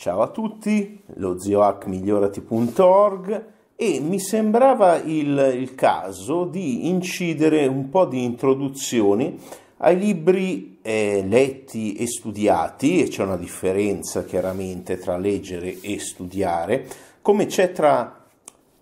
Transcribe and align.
Ciao 0.00 0.22
a 0.22 0.28
tutti, 0.28 1.02
lo 1.16 1.38
ziohackmigliorati.org 1.38 3.44
e 3.76 4.00
mi 4.00 4.18
sembrava 4.18 4.96
il, 4.96 5.52
il, 5.58 5.74
caso 5.74 6.46
di 6.46 6.88
incidere 6.88 7.66
un 7.66 7.90
po' 7.90 8.06
di 8.06 8.24
introduzioni 8.24 9.38
ai 9.76 9.98
libri 9.98 10.78
eh, 10.80 11.22
letti 11.28 11.96
e 11.96 12.06
studiati, 12.06 13.02
e 13.02 13.08
c'è 13.08 13.24
una 13.24 13.36
differenza 13.36 14.24
chiaramente 14.24 14.96
tra 14.96 15.18
leggere 15.18 15.82
e 15.82 15.98
studiare, 15.98 16.86
come 17.20 17.44
c'è 17.44 17.72
tra 17.72 18.24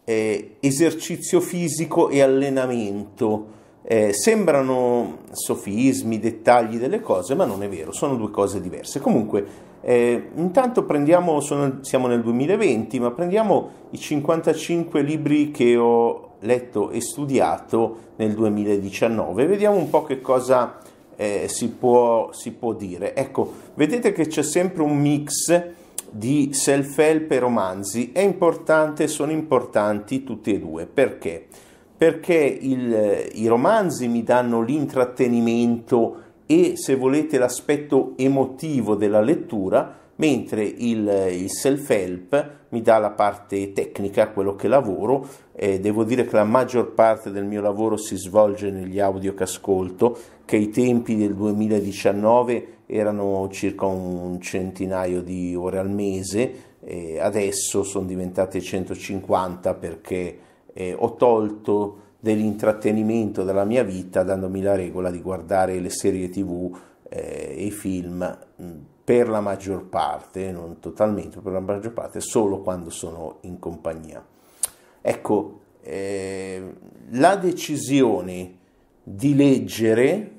eh, 0.04 0.58
esercizio 0.60 1.40
fisico 1.40 2.10
e 2.10 2.22
allenamento. 2.22 3.57
Eh, 3.82 4.12
sembrano 4.12 5.18
sofismi, 5.30 6.18
dettagli 6.18 6.76
delle 6.76 7.00
cose, 7.00 7.34
ma 7.34 7.44
non 7.44 7.62
è 7.62 7.68
vero, 7.68 7.92
sono 7.92 8.16
due 8.16 8.30
cose 8.30 8.60
diverse. 8.60 9.00
Comunque, 9.00 9.46
eh, 9.80 10.30
intanto 10.34 10.84
prendiamo, 10.84 11.40
sono, 11.40 11.78
siamo 11.82 12.06
nel 12.06 12.22
2020, 12.22 13.00
ma 13.00 13.10
prendiamo 13.10 13.70
i 13.90 13.98
55 13.98 15.00
libri 15.02 15.50
che 15.50 15.76
ho 15.76 16.32
letto 16.40 16.90
e 16.90 17.00
studiato 17.00 18.06
nel 18.16 18.34
2019 18.34 19.46
vediamo 19.46 19.76
un 19.76 19.90
po' 19.90 20.04
che 20.04 20.20
cosa 20.20 20.78
eh, 21.16 21.46
si, 21.48 21.70
può, 21.70 22.30
si 22.32 22.52
può 22.52 22.74
dire. 22.74 23.14
Ecco, 23.14 23.52
vedete 23.74 24.12
che 24.12 24.26
c'è 24.26 24.42
sempre 24.42 24.82
un 24.82 24.96
mix 24.96 25.64
di 26.10 26.50
self-help 26.52 27.32
e 27.32 27.38
romanzi, 27.38 28.12
è 28.12 28.20
importante, 28.20 29.08
sono 29.08 29.32
importanti 29.32 30.24
tutti 30.24 30.54
e 30.54 30.58
due. 30.58 30.86
Perché? 30.86 31.46
Perché 31.98 32.36
il, 32.36 33.28
i 33.34 33.46
romanzi 33.48 34.06
mi 34.06 34.22
danno 34.22 34.62
l'intrattenimento 34.62 36.22
e 36.46 36.76
se 36.76 36.94
volete 36.94 37.36
l'aspetto 37.38 38.12
emotivo 38.16 38.94
della 38.94 39.20
lettura, 39.20 39.98
mentre 40.14 40.62
il, 40.64 41.28
il 41.32 41.50
self-help 41.50 42.56
mi 42.70 42.82
dà 42.82 42.98
la 42.98 43.10
parte 43.10 43.72
tecnica, 43.72 44.28
quello 44.28 44.54
che 44.54 44.68
lavoro. 44.68 45.26
Eh, 45.54 45.80
devo 45.80 46.04
dire 46.04 46.24
che 46.24 46.36
la 46.36 46.44
maggior 46.44 46.92
parte 46.92 47.30
del 47.30 47.44
mio 47.44 47.60
lavoro 47.60 47.96
si 47.96 48.16
svolge 48.16 48.70
negli 48.70 49.00
audio 49.00 49.34
che 49.34 49.42
ascolto, 49.42 50.16
che 50.44 50.56
ai 50.56 50.70
tempi 50.70 51.16
del 51.16 51.34
2019 51.34 52.76
erano 52.86 53.48
circa 53.50 53.86
un 53.86 54.40
centinaio 54.40 55.20
di 55.20 55.54
ore 55.54 55.78
al 55.78 55.90
mese, 55.90 56.76
eh, 56.80 57.18
adesso 57.20 57.82
sono 57.82 58.06
diventate 58.06 58.60
150 58.60 59.74
perché 59.74 60.38
eh, 60.80 60.94
ho 60.96 61.16
tolto 61.16 62.02
dell'intrattenimento 62.20 63.42
della 63.42 63.64
mia 63.64 63.82
vita 63.82 64.22
dandomi 64.22 64.62
la 64.62 64.76
regola 64.76 65.10
di 65.10 65.20
guardare 65.20 65.80
le 65.80 65.90
serie 65.90 66.28
tv 66.28 66.72
eh, 67.08 67.54
e 67.58 67.64
i 67.64 67.72
film 67.72 68.38
per 69.02 69.28
la 69.28 69.40
maggior 69.40 69.86
parte, 69.86 70.52
non 70.52 70.78
totalmente, 70.78 71.40
per 71.40 71.52
la 71.52 71.58
maggior 71.58 71.92
parte, 71.92 72.20
solo 72.20 72.60
quando 72.60 72.90
sono 72.90 73.38
in 73.40 73.58
compagnia. 73.58 74.24
Ecco, 75.00 75.60
eh, 75.80 76.74
la 77.10 77.34
decisione 77.34 78.56
di 79.02 79.34
leggere 79.34 80.30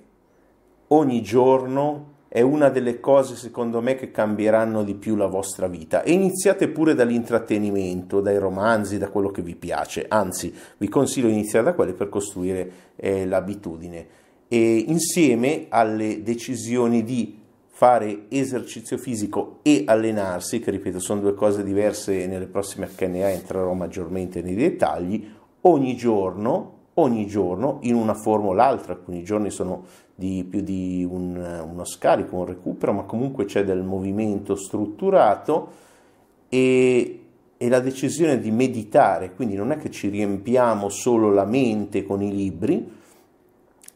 ogni 0.88 1.22
giorno 1.22 2.14
è 2.31 2.41
una 2.41 2.69
delle 2.69 2.99
cose 2.99 3.35
secondo 3.35 3.81
me 3.81 3.95
che 3.95 4.11
cambieranno 4.11 4.83
di 4.83 4.94
più 4.94 5.16
la 5.16 5.25
vostra 5.25 5.67
vita. 5.67 6.03
E 6.03 6.11
iniziate 6.11 6.69
pure 6.69 6.94
dall'intrattenimento, 6.94 8.21
dai 8.21 8.38
romanzi, 8.38 8.99
da 8.99 9.09
quello 9.09 9.30
che 9.31 9.41
vi 9.41 9.55
piace, 9.55 10.05
anzi 10.08 10.53
vi 10.77 10.88
consiglio 10.88 11.27
di 11.27 11.33
iniziare 11.33 11.66
da 11.66 11.73
quelli 11.73 11.94
per 11.94 12.08
costruire 12.08 12.71
eh, 12.95 13.25
l'abitudine. 13.25 14.08
E 14.47 14.77
insieme 14.88 15.66
alle 15.69 16.21
decisioni 16.21 17.03
di 17.03 17.38
fare 17.66 18.25
esercizio 18.30 18.97
fisico 18.97 19.59
e 19.64 19.83
allenarsi, 19.88 20.59
che 20.59 20.69
ripeto 20.69 20.99
sono 20.99 21.21
due 21.21 21.33
cose 21.33 21.64
diverse 21.64 22.23
e 22.23 22.27
nelle 22.27 22.47
prossime 22.47 22.89
HNA 22.95 23.31
entrerò 23.31 23.73
maggiormente 23.73 24.41
nei 24.41 24.55
dettagli, 24.55 25.27
ogni 25.61 25.95
giorno 25.95 26.77
ogni 26.99 27.26
giorno 27.26 27.80
in 27.82 27.95
una 27.95 28.14
forma 28.14 28.49
o 28.49 28.54
l'altra, 28.54 28.93
alcuni 28.93 29.23
giorni 29.23 29.49
sono 29.49 29.83
di 30.15 30.45
più 30.48 30.61
di 30.61 31.08
un, 31.10 31.36
uno 31.37 31.86
scarico, 31.86 32.36
un 32.36 32.45
recupero, 32.45 32.93
ma 32.93 33.04
comunque 33.04 33.45
c'è 33.45 33.64
del 33.64 33.83
movimento 33.83 34.55
strutturato 34.55 35.71
e, 36.49 37.20
e 37.58 37.70
la 37.70 37.80
decisione 37.80 38.39
di 38.39 38.52
meditare, 38.52 39.33
quindi 39.33 39.55
non 39.55 39.71
è 39.71 39.77
che 39.77 39.89
ci 39.89 40.10
riempiamo 40.10 40.89
solo 40.89 41.32
la 41.32 41.45
mente 41.45 42.05
con 42.05 42.21
i 42.21 42.36
libri, 42.36 42.98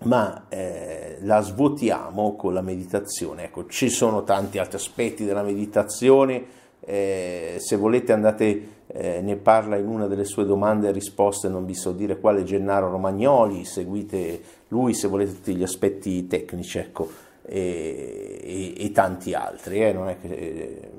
ma 0.03 0.45
eh, 0.49 1.17
la 1.21 1.41
svuotiamo 1.41 2.35
con 2.35 2.53
la 2.53 2.61
meditazione. 2.61 3.45
Ecco, 3.45 3.67
ci 3.67 3.89
sono 3.89 4.23
tanti 4.23 4.57
altri 4.57 4.77
aspetti 4.77 5.25
della 5.25 5.43
meditazione, 5.43 6.43
eh, 6.79 7.55
se 7.59 7.75
volete 7.77 8.11
andate, 8.11 8.67
eh, 8.87 9.21
ne 9.21 9.35
parla 9.37 9.77
in 9.77 9.87
una 9.87 10.07
delle 10.07 10.25
sue 10.25 10.45
domande 10.45 10.89
e 10.89 10.91
risposte, 10.91 11.47
non 11.47 11.65
vi 11.65 11.73
so 11.73 11.91
dire 11.91 12.19
quale, 12.19 12.43
Gennaro 12.43 12.89
Romagnoli, 12.89 13.65
seguite 13.65 14.41
lui 14.69 14.93
se 14.93 15.07
volete 15.07 15.33
tutti 15.33 15.55
gli 15.55 15.63
aspetti 15.63 16.27
tecnici, 16.27 16.77
ecco, 16.77 17.09
e, 17.45 18.39
e, 18.43 18.85
e 18.85 18.91
tanti 18.91 19.33
altri, 19.33 19.83
eh, 19.83 20.17
che, 20.21 20.27
eh, 20.27 20.89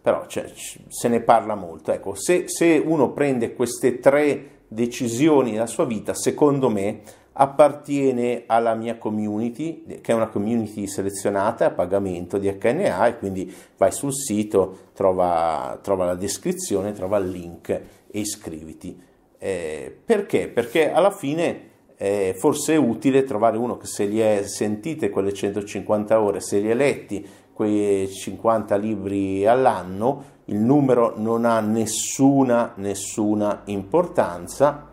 però 0.00 0.26
cioè, 0.26 0.50
se 0.54 1.08
ne 1.08 1.20
parla 1.20 1.54
molto. 1.54 1.92
Ecco, 1.92 2.14
se, 2.14 2.44
se 2.48 2.82
uno 2.84 3.12
prende 3.12 3.54
queste 3.54 4.00
tre 4.00 4.48
decisioni 4.66 5.52
nella 5.52 5.66
sua 5.66 5.84
vita, 5.84 6.14
secondo 6.14 6.68
me, 6.68 7.02
appartiene 7.34 8.44
alla 8.46 8.74
mia 8.74 8.98
community, 8.98 9.84
che 10.00 10.12
è 10.12 10.14
una 10.14 10.28
community 10.28 10.86
selezionata 10.86 11.66
a 11.66 11.70
pagamento 11.70 12.38
di 12.38 12.48
HNA 12.50 13.06
e 13.06 13.18
quindi 13.18 13.52
vai 13.76 13.92
sul 13.92 14.14
sito, 14.14 14.90
trova, 14.92 15.78
trova 15.82 16.04
la 16.04 16.14
descrizione, 16.14 16.92
trova 16.92 17.18
il 17.18 17.28
link 17.28 17.68
e 17.70 18.18
iscriviti. 18.18 19.00
Eh, 19.38 19.96
perché? 20.04 20.48
Perché 20.48 20.92
alla 20.92 21.10
fine 21.10 21.70
eh, 21.96 22.34
forse 22.36 22.74
è 22.74 22.76
utile 22.76 23.24
trovare 23.24 23.56
uno 23.56 23.76
che 23.76 23.86
se 23.86 24.04
li 24.04 24.18
è 24.18 24.42
sentite 24.44 25.08
quelle 25.08 25.32
150 25.32 26.20
ore, 26.20 26.40
se 26.40 26.58
li 26.58 26.70
ha 26.70 26.74
letti 26.74 27.26
quei 27.52 28.10
50 28.10 28.76
libri 28.76 29.46
all'anno, 29.46 30.24
il 30.46 30.58
numero 30.58 31.14
non 31.16 31.44
ha 31.44 31.60
nessuna, 31.60 32.72
nessuna 32.76 33.62
importanza 33.66 34.88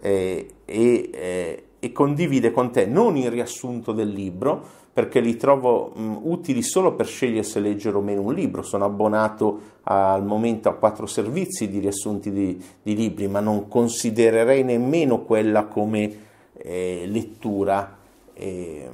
eh, 0.00 0.54
e 0.64 1.10
eh, 1.12 1.65
e 1.86 1.92
condivide 1.92 2.50
con 2.50 2.70
te 2.72 2.84
non 2.86 3.16
il 3.16 3.30
riassunto 3.30 3.92
del 3.92 4.08
libro, 4.08 4.84
perché 4.92 5.20
li 5.20 5.36
trovo 5.36 5.92
mh, 5.94 6.20
utili 6.22 6.62
solo 6.62 6.94
per 6.94 7.06
scegliere 7.06 7.42
se 7.42 7.60
leggere 7.60 7.96
o 7.96 8.00
meno 8.00 8.22
un 8.22 8.34
libro. 8.34 8.62
Sono 8.62 8.84
abbonato 8.84 9.60
al 9.84 10.24
momento 10.24 10.68
a 10.68 10.74
quattro 10.74 11.06
servizi 11.06 11.68
di 11.68 11.78
riassunti 11.78 12.32
di, 12.32 12.60
di 12.82 12.96
libri, 12.96 13.28
ma 13.28 13.40
non 13.40 13.68
considererei 13.68 14.64
nemmeno 14.64 15.22
quella 15.22 15.66
come 15.66 16.16
eh, 16.54 17.04
lettura. 17.06 17.96
Eh, 18.34 18.90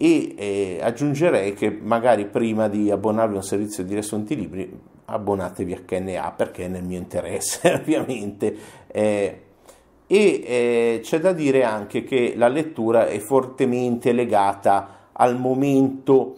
e 0.00 0.34
eh, 0.36 0.78
aggiungerei 0.80 1.54
che 1.54 1.70
magari 1.70 2.24
prima 2.26 2.68
di 2.68 2.90
abbonarvi 2.90 3.34
a 3.34 3.38
un 3.38 3.42
servizio 3.42 3.82
di 3.82 3.94
riassunti 3.94 4.36
libri 4.36 4.80
abbonatevi 5.06 5.72
a 5.72 5.80
KNA 5.84 6.32
perché 6.36 6.66
è 6.66 6.68
nel 6.68 6.84
mio 6.84 6.98
interesse 6.98 7.72
ovviamente 7.74 8.56
eh, 8.86 9.42
e 10.10 10.42
eh, 10.42 11.00
c'è 11.02 11.20
da 11.20 11.32
dire 11.32 11.64
anche 11.64 12.02
che 12.02 12.32
la 12.34 12.48
lettura 12.48 13.06
è 13.06 13.18
fortemente 13.18 14.12
legata 14.12 15.10
al 15.12 15.38
momento 15.38 16.36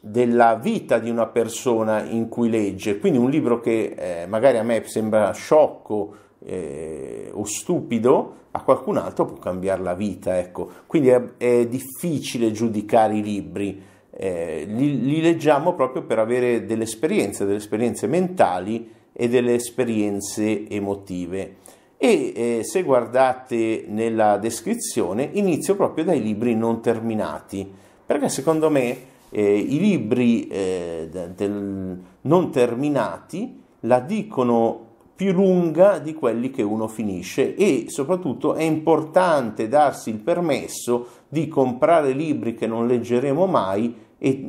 della 0.00 0.56
vita 0.56 0.98
di 0.98 1.08
una 1.08 1.26
persona 1.26 2.02
in 2.02 2.28
cui 2.28 2.50
legge, 2.50 2.98
quindi 2.98 3.18
un 3.18 3.30
libro 3.30 3.60
che 3.60 3.94
eh, 3.96 4.26
magari 4.26 4.58
a 4.58 4.64
me 4.64 4.82
sembra 4.86 5.32
sciocco 5.32 6.14
eh, 6.44 7.30
o 7.32 7.44
stupido, 7.44 8.34
a 8.50 8.62
qualcun 8.62 8.96
altro 8.96 9.24
può 9.24 9.36
cambiare 9.36 9.82
la 9.82 9.94
vita, 9.94 10.38
ecco. 10.38 10.68
Quindi 10.86 11.08
è, 11.08 11.22
è 11.36 11.66
difficile 11.66 12.50
giudicare 12.50 13.16
i 13.16 13.22
libri, 13.22 13.80
eh, 14.10 14.64
li, 14.66 15.00
li 15.02 15.20
leggiamo 15.20 15.74
proprio 15.74 16.02
per 16.02 16.18
avere 16.18 16.66
delle 16.66 16.84
esperienze, 16.84 17.44
delle 17.44 17.58
esperienze 17.58 18.08
mentali 18.08 18.90
e 19.12 19.28
delle 19.28 19.54
esperienze 19.54 20.68
emotive 20.68 21.56
e 21.98 22.32
eh, 22.34 22.60
se 22.64 22.82
guardate 22.82 23.84
nella 23.88 24.36
descrizione 24.36 25.30
inizio 25.32 25.76
proprio 25.76 26.04
dai 26.04 26.22
libri 26.22 26.54
non 26.54 26.80
terminati 26.80 27.68
perché 28.04 28.28
secondo 28.28 28.70
me 28.70 29.14
eh, 29.30 29.58
i 29.58 29.78
libri 29.78 30.46
eh, 30.48 31.08
del, 31.34 32.00
non 32.20 32.50
terminati 32.50 33.62
la 33.80 34.00
dicono 34.00 34.84
più 35.16 35.32
lunga 35.32 35.98
di 35.98 36.12
quelli 36.12 36.50
che 36.50 36.62
uno 36.62 36.88
finisce 36.88 37.54
e 37.54 37.86
soprattutto 37.88 38.54
è 38.54 38.62
importante 38.62 39.66
darsi 39.66 40.10
il 40.10 40.18
permesso 40.18 41.08
di 41.28 41.48
comprare 41.48 42.12
libri 42.12 42.54
che 42.54 42.66
non 42.66 42.86
leggeremo 42.86 43.46
mai 43.46 43.94
e 44.18 44.44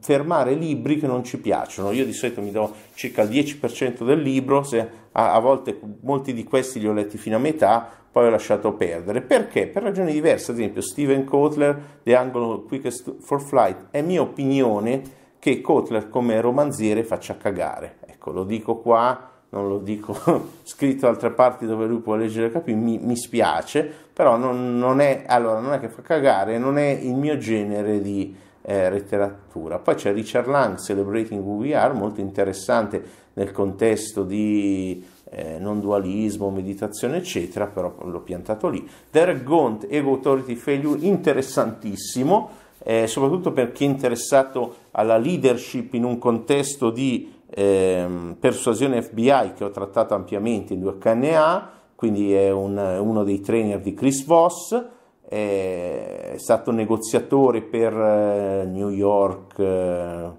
fermare 0.00 0.54
libri 0.54 0.98
che 0.98 1.06
non 1.06 1.22
ci 1.22 1.38
piacciono. 1.38 1.92
Io 1.92 2.04
di 2.04 2.12
solito 2.12 2.40
mi 2.40 2.50
do 2.50 2.72
circa 2.94 3.22
il 3.22 3.30
10% 3.30 4.04
del 4.04 4.20
libro, 4.20 4.62
se 4.62 4.88
a, 5.12 5.34
a, 5.34 5.38
volte 5.38 5.78
molti 6.00 6.32
di 6.32 6.44
questi 6.44 6.80
li 6.80 6.88
ho 6.88 6.92
letti 6.92 7.16
fino 7.16 7.36
a 7.36 7.40
metà, 7.40 7.88
poi 8.10 8.26
ho 8.26 8.30
lasciato 8.30 8.72
perdere. 8.72 9.20
Perché? 9.20 9.68
Per 9.68 9.82
ragioni 9.82 10.12
diverse, 10.12 10.50
ad 10.50 10.58
esempio 10.58 10.82
Steven 10.82 11.24
Kotler, 11.24 11.98
The 12.02 12.16
Angle 12.16 12.64
Quickest 12.66 13.16
for 13.20 13.40
Flight, 13.40 13.86
è 13.90 14.02
mia 14.02 14.22
opinione 14.22 15.02
che 15.38 15.60
Kotler 15.60 16.08
come 16.08 16.40
romanziere 16.40 17.04
faccia 17.04 17.36
cagare. 17.36 17.98
Ecco, 18.06 18.32
lo 18.32 18.44
dico 18.44 18.76
qua, 18.78 19.30
non 19.50 19.68
lo 19.68 19.78
dico 19.78 20.16
scritto 20.64 21.06
altre 21.06 21.30
parti 21.30 21.66
dove 21.66 21.86
lui 21.86 22.00
può 22.00 22.16
leggere 22.16 22.50
capire, 22.50 22.76
mi, 22.76 22.98
mi 22.98 23.16
spiace, 23.16 23.88
però 24.12 24.36
non, 24.36 24.76
non, 24.78 25.00
è, 25.00 25.24
allora, 25.26 25.60
non 25.60 25.72
è 25.72 25.78
che 25.78 25.88
fa 25.88 26.02
cagare, 26.02 26.58
non 26.58 26.78
è 26.78 26.88
il 26.88 27.14
mio 27.14 27.36
genere 27.36 28.00
di 28.00 28.34
eh, 28.66 28.90
letteratura. 28.90 29.78
Poi 29.78 29.94
c'è 29.94 30.12
Richard 30.12 30.48
Lang, 30.48 30.78
Celebrating 30.78 31.44
Who 31.44 31.56
We 31.56 31.74
Are, 31.74 31.92
molto 31.92 32.20
interessante 32.20 33.02
nel 33.34 33.52
contesto 33.52 34.24
di 34.24 35.04
eh, 35.30 35.58
non 35.58 35.80
dualismo, 35.80 36.50
meditazione, 36.50 37.18
eccetera, 37.18 37.66
però 37.66 37.94
l'ho 38.04 38.20
piantato 38.20 38.68
lì. 38.68 38.88
Derek 39.10 39.42
Gaunt, 39.42 39.86
Ego 39.88 40.12
Authority 40.12 40.54
Failure, 40.54 41.00
interessantissimo, 41.00 42.50
eh, 42.78 43.06
soprattutto 43.06 43.52
per 43.52 43.72
chi 43.72 43.84
è 43.84 43.88
interessato 43.88 44.76
alla 44.92 45.18
leadership 45.18 45.92
in 45.94 46.04
un 46.04 46.18
contesto 46.18 46.90
di 46.90 47.32
eh, 47.50 48.34
persuasione 48.38 49.02
FBI 49.02 49.52
che 49.54 49.64
ho 49.64 49.70
trattato 49.70 50.14
ampiamente 50.14 50.72
in 50.72 50.80
due 50.80 50.96
HNA, 50.98 51.70
quindi 51.94 52.32
è 52.32 52.50
un, 52.50 52.76
uno 52.76 53.24
dei 53.24 53.40
trainer 53.40 53.80
di 53.80 53.94
Chris 53.94 54.24
Voss, 54.24 54.84
è 55.28 56.34
stato 56.36 56.70
negoziatore 56.70 57.62
per 57.62 57.92
eh, 57.92 58.66
New 58.66 58.90
York 58.90 59.58
eh, 59.58 60.30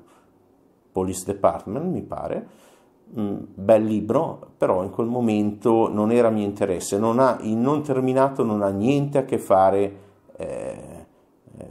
Police 0.91 1.25
Department, 1.25 1.85
mi 1.91 2.01
pare. 2.01 2.47
Mm, 3.17 3.37
bel 3.53 3.83
libro, 3.83 4.53
però 4.57 4.83
in 4.83 4.89
quel 4.89 5.07
momento 5.07 5.89
non 5.91 6.11
era 6.11 6.29
mio 6.29 6.43
interesse, 6.43 6.97
non 6.97 7.19
ha, 7.19 7.37
il 7.41 7.55
non 7.55 7.83
terminato 7.83 8.43
non 8.43 8.61
ha 8.61 8.69
niente 8.69 9.17
a 9.17 9.25
che 9.25 9.37
fare 9.37 9.95
eh, 10.37 11.05
eh, 11.57 11.67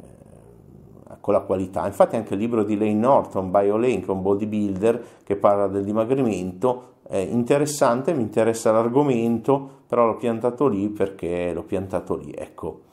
con 1.20 1.34
la 1.34 1.40
qualità. 1.40 1.86
Infatti 1.86 2.16
anche 2.16 2.34
il 2.34 2.40
libro 2.40 2.62
di 2.62 2.76
Lane 2.76 2.94
Norton, 2.94 3.50
BioLane, 3.50 4.00
che 4.00 4.06
è 4.06 4.10
un 4.10 4.22
bodybuilder 4.22 5.04
che 5.24 5.36
parla 5.36 5.66
del 5.66 5.84
dimagrimento, 5.84 6.92
è 7.06 7.16
interessante, 7.18 8.14
mi 8.14 8.22
interessa 8.22 8.72
l'argomento, 8.72 9.82
però 9.86 10.06
l'ho 10.06 10.16
piantato 10.16 10.66
lì 10.68 10.88
perché 10.88 11.52
l'ho 11.52 11.64
piantato 11.64 12.16
lì, 12.16 12.32
ecco 12.36 12.92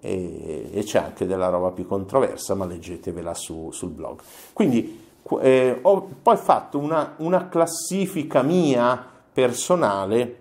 e, 0.00 0.70
e 0.72 0.82
c'è 0.82 0.98
anche 0.98 1.26
della 1.26 1.48
roba 1.48 1.70
più 1.70 1.86
controversa, 1.86 2.54
ma 2.54 2.64
leggetevela 2.64 3.34
su, 3.34 3.70
sul 3.70 3.90
blog. 3.90 4.20
Quindi 4.52 5.08
eh, 5.40 5.78
ho 5.82 6.08
poi 6.22 6.36
fatto 6.36 6.78
una, 6.78 7.14
una, 7.18 7.48
classifica 7.48 8.42
mia 8.42 9.04
personale. 9.32 10.36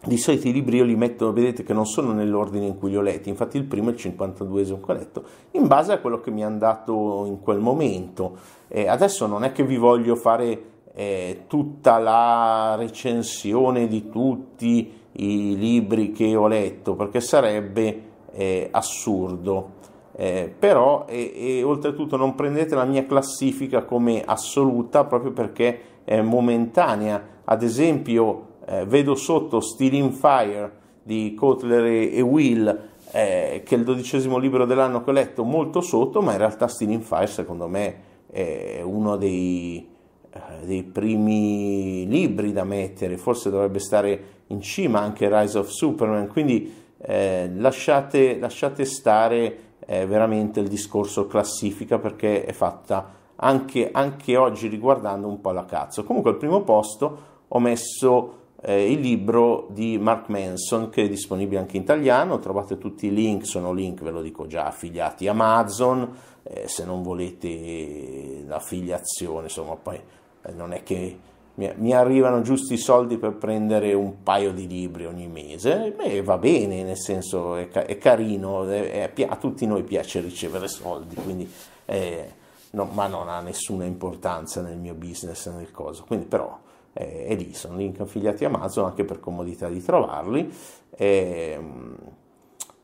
Di 0.00 0.16
solito 0.16 0.46
i 0.46 0.52
libri 0.52 0.76
io 0.76 0.84
li 0.84 0.94
metto, 0.94 1.32
vedete 1.32 1.64
che 1.64 1.72
non 1.72 1.84
sono 1.84 2.12
nell'ordine 2.12 2.66
in 2.66 2.78
cui 2.78 2.90
li 2.90 2.96
ho 2.96 3.00
letti, 3.00 3.28
infatti 3.28 3.56
il 3.56 3.64
primo 3.64 3.90
è 3.90 3.94
il 3.94 3.98
52esimo 3.98 4.84
che 4.84 4.92
ho 4.92 4.94
letto, 4.94 5.24
in 5.52 5.66
base 5.66 5.92
a 5.92 5.98
quello 5.98 6.20
che 6.20 6.30
mi 6.30 6.44
hanno 6.44 6.58
dato 6.58 7.24
in 7.26 7.40
quel 7.40 7.58
momento. 7.58 8.36
Eh, 8.68 8.86
adesso 8.86 9.26
non 9.26 9.42
è 9.42 9.50
che 9.50 9.64
vi 9.64 9.76
voglio 9.76 10.14
fare 10.14 10.62
eh, 10.94 11.44
tutta 11.48 11.98
la 11.98 12.76
recensione 12.76 13.88
di 13.88 14.08
tutti 14.08 14.92
i 15.12 15.56
libri 15.58 16.12
che 16.12 16.36
ho 16.36 16.46
letto, 16.46 16.94
perché 16.94 17.20
sarebbe 17.20 18.07
eh, 18.32 18.68
assurdo. 18.70 19.76
Eh, 20.20 20.52
però 20.58 21.04
e, 21.08 21.32
e, 21.34 21.62
oltretutto 21.62 22.16
non 22.16 22.34
prendete 22.34 22.74
la 22.74 22.84
mia 22.84 23.06
classifica 23.06 23.84
come 23.84 24.22
assoluta 24.24 25.04
proprio 25.04 25.32
perché 25.32 25.80
è 26.04 26.20
momentanea. 26.20 27.36
Ad 27.44 27.62
esempio, 27.62 28.56
eh, 28.66 28.84
vedo 28.84 29.14
sotto 29.14 29.60
Stealing 29.60 30.12
Fire 30.12 30.72
di 31.02 31.34
Kotler 31.34 31.84
e, 31.84 32.16
e 32.16 32.20
Will, 32.20 32.66
eh, 33.12 33.62
che 33.64 33.74
è 33.74 33.78
il 33.78 33.84
dodicesimo 33.84 34.38
libro 34.38 34.66
dell'anno 34.66 35.02
che 35.02 35.10
ho 35.10 35.12
letto, 35.12 35.44
molto 35.44 35.80
sotto, 35.80 36.20
ma 36.20 36.32
in 36.32 36.38
realtà 36.38 36.68
Stealing 36.68 37.02
Fire 37.02 37.26
secondo 37.26 37.68
me 37.68 38.06
è 38.30 38.82
uno 38.82 39.16
dei, 39.16 39.88
eh, 40.30 40.66
dei 40.66 40.82
primi 40.82 42.06
libri 42.06 42.52
da 42.52 42.64
mettere, 42.64 43.16
forse 43.16 43.50
dovrebbe 43.50 43.78
stare 43.78 44.22
in 44.48 44.60
cima 44.60 45.00
anche 45.00 45.28
Rise 45.30 45.58
of 45.58 45.68
Superman, 45.68 46.28
quindi 46.28 46.70
eh, 46.98 47.50
lasciate, 47.54 48.38
lasciate, 48.38 48.84
stare 48.84 49.58
eh, 49.86 50.06
veramente 50.06 50.60
il 50.60 50.68
discorso 50.68 51.26
classifica 51.26 51.98
perché 51.98 52.44
è 52.44 52.52
fatta 52.52 53.16
anche, 53.36 53.90
anche, 53.92 54.36
oggi 54.36 54.68
riguardando 54.68 55.28
un 55.28 55.40
po' 55.40 55.52
la 55.52 55.64
cazzo. 55.64 56.04
Comunque 56.04 56.32
al 56.32 56.36
primo 56.36 56.62
posto 56.62 57.36
ho 57.48 57.60
messo 57.60 58.36
eh, 58.60 58.90
il 58.90 59.00
libro 59.00 59.68
di 59.70 59.98
Mark 59.98 60.28
Manson 60.28 60.90
che 60.90 61.04
è 61.04 61.08
disponibile 61.08 61.60
anche 61.60 61.76
in 61.76 61.82
italiano, 61.82 62.38
trovate 62.38 62.78
tutti 62.78 63.06
i 63.06 63.14
link, 63.14 63.46
sono 63.46 63.72
link, 63.72 64.02
ve 64.02 64.10
lo 64.10 64.20
dico 64.20 64.46
già, 64.46 64.66
affiliati 64.66 65.28
Amazon, 65.28 66.12
eh, 66.42 66.66
se 66.66 66.84
non 66.84 67.02
volete 67.02 68.42
l'affiliazione, 68.46 69.44
insomma 69.44 69.76
poi 69.76 70.00
eh, 70.42 70.52
non 70.52 70.72
è 70.72 70.82
che 70.82 71.18
mi, 71.58 71.92
arrivano 71.92 72.40
giusti 72.40 72.74
i 72.74 72.78
soldi 72.78 73.18
per 73.18 73.36
prendere 73.36 73.92
un 73.92 74.22
paio 74.22 74.52
di 74.52 74.68
libri 74.68 75.06
ogni 75.06 75.26
mese, 75.26 75.92
beh, 75.96 76.22
va 76.22 76.38
bene, 76.38 76.84
nel 76.84 76.96
senso 76.96 77.56
è, 77.56 77.68
è 77.68 77.98
carino, 77.98 78.64
è, 78.68 79.12
è, 79.12 79.26
a 79.28 79.36
tutti 79.36 79.66
noi 79.66 79.82
piace 79.82 80.20
ricevere 80.20 80.68
soldi, 80.68 81.16
quindi, 81.16 81.50
eh, 81.84 82.32
no, 82.70 82.88
ma 82.92 83.08
non 83.08 83.28
ha 83.28 83.40
nessuna 83.40 83.84
importanza 83.84 84.62
nel 84.62 84.76
mio 84.76 84.94
business, 84.94 85.48
nel 85.48 85.72
coso, 85.72 86.04
quindi 86.06 86.26
però 86.26 86.56
eh, 86.92 87.24
è 87.26 87.34
lì, 87.34 87.52
sono 87.54 87.76
link 87.76 87.98
affiliati 88.00 88.44
Amazon 88.44 88.84
anche 88.84 89.04
per 89.04 89.18
comodità 89.18 89.68
di 89.68 89.82
trovarli. 89.82 90.52
Eh, 90.90 91.60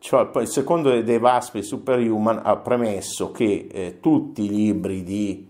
cioè, 0.00 0.27
poi 0.27 0.47
secondo 0.47 1.00
dei 1.00 1.19
Vaspi 1.19 1.62
Superhuman 1.62 2.41
ha 2.44 2.56
premesso 2.56 3.31
che 3.31 3.69
eh, 3.70 4.00
tutti 4.00 4.44
i 4.44 4.49
libri 4.49 5.03
di 5.03 5.49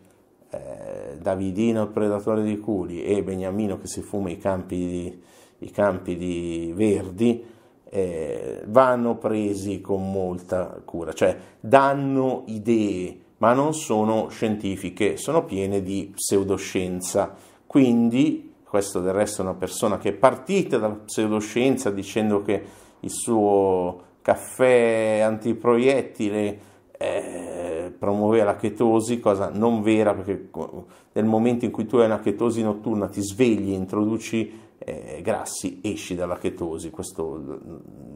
Davidino 1.25 1.85
il 1.85 1.88
predatore 1.88 2.43
di 2.43 2.59
culi 2.59 3.03
e 3.03 3.23
Beniamino 3.23 3.79
che 3.79 3.87
si 3.87 4.03
fuma 4.03 4.29
i 4.29 4.37
campi 4.37 4.76
di, 4.76 5.23
i 5.61 5.71
campi 5.71 6.17
di 6.17 6.71
verdi 6.76 7.43
eh, 7.88 8.61
vanno 8.67 9.17
presi 9.17 9.81
con 9.81 10.11
molta 10.12 10.82
cura, 10.85 11.15
cioè 11.15 11.35
danno 11.61 12.43
idee 12.49 13.21
ma 13.38 13.55
non 13.55 13.73
sono 13.73 14.29
scientifiche, 14.29 15.17
sono 15.17 15.44
piene 15.44 15.82
di 15.82 16.12
pseudoscienza. 16.15 17.35
Quindi, 17.67 18.53
questo 18.62 19.00
del 19.00 19.12
resto 19.12 19.41
è 19.41 19.44
una 19.44 19.55
persona 19.55 19.97
che 19.99 20.11
è 20.11 20.12
partita 20.12 20.77
dalla 20.79 20.94
pseudoscienza 20.94 21.91
dicendo 21.91 22.43
che 22.43 22.62
il 23.00 23.11
suo 23.11 24.03
caffè 24.23 25.20
antiproiettile 25.20 26.59
eh, 26.97 27.54
promuoveva 27.99 28.44
la 28.44 28.56
chetosi, 28.56 29.20
cosa 29.20 29.50
non 29.52 29.82
vera 29.82 30.14
perché 30.14 30.50
nel 31.12 31.25
momento 31.25 31.65
in 31.65 31.70
cui 31.70 31.86
tu 31.86 31.96
hai 31.96 32.06
una 32.06 32.20
chetosi 32.20 32.63
notturna 32.63 33.08
ti 33.08 33.22
svegli, 33.22 33.70
introduci 33.70 34.63
eh, 34.84 35.20
grassi, 35.22 35.81
esci 35.82 36.14
dalla 36.14 36.36
chetosi, 36.36 36.91
questo 36.91 37.58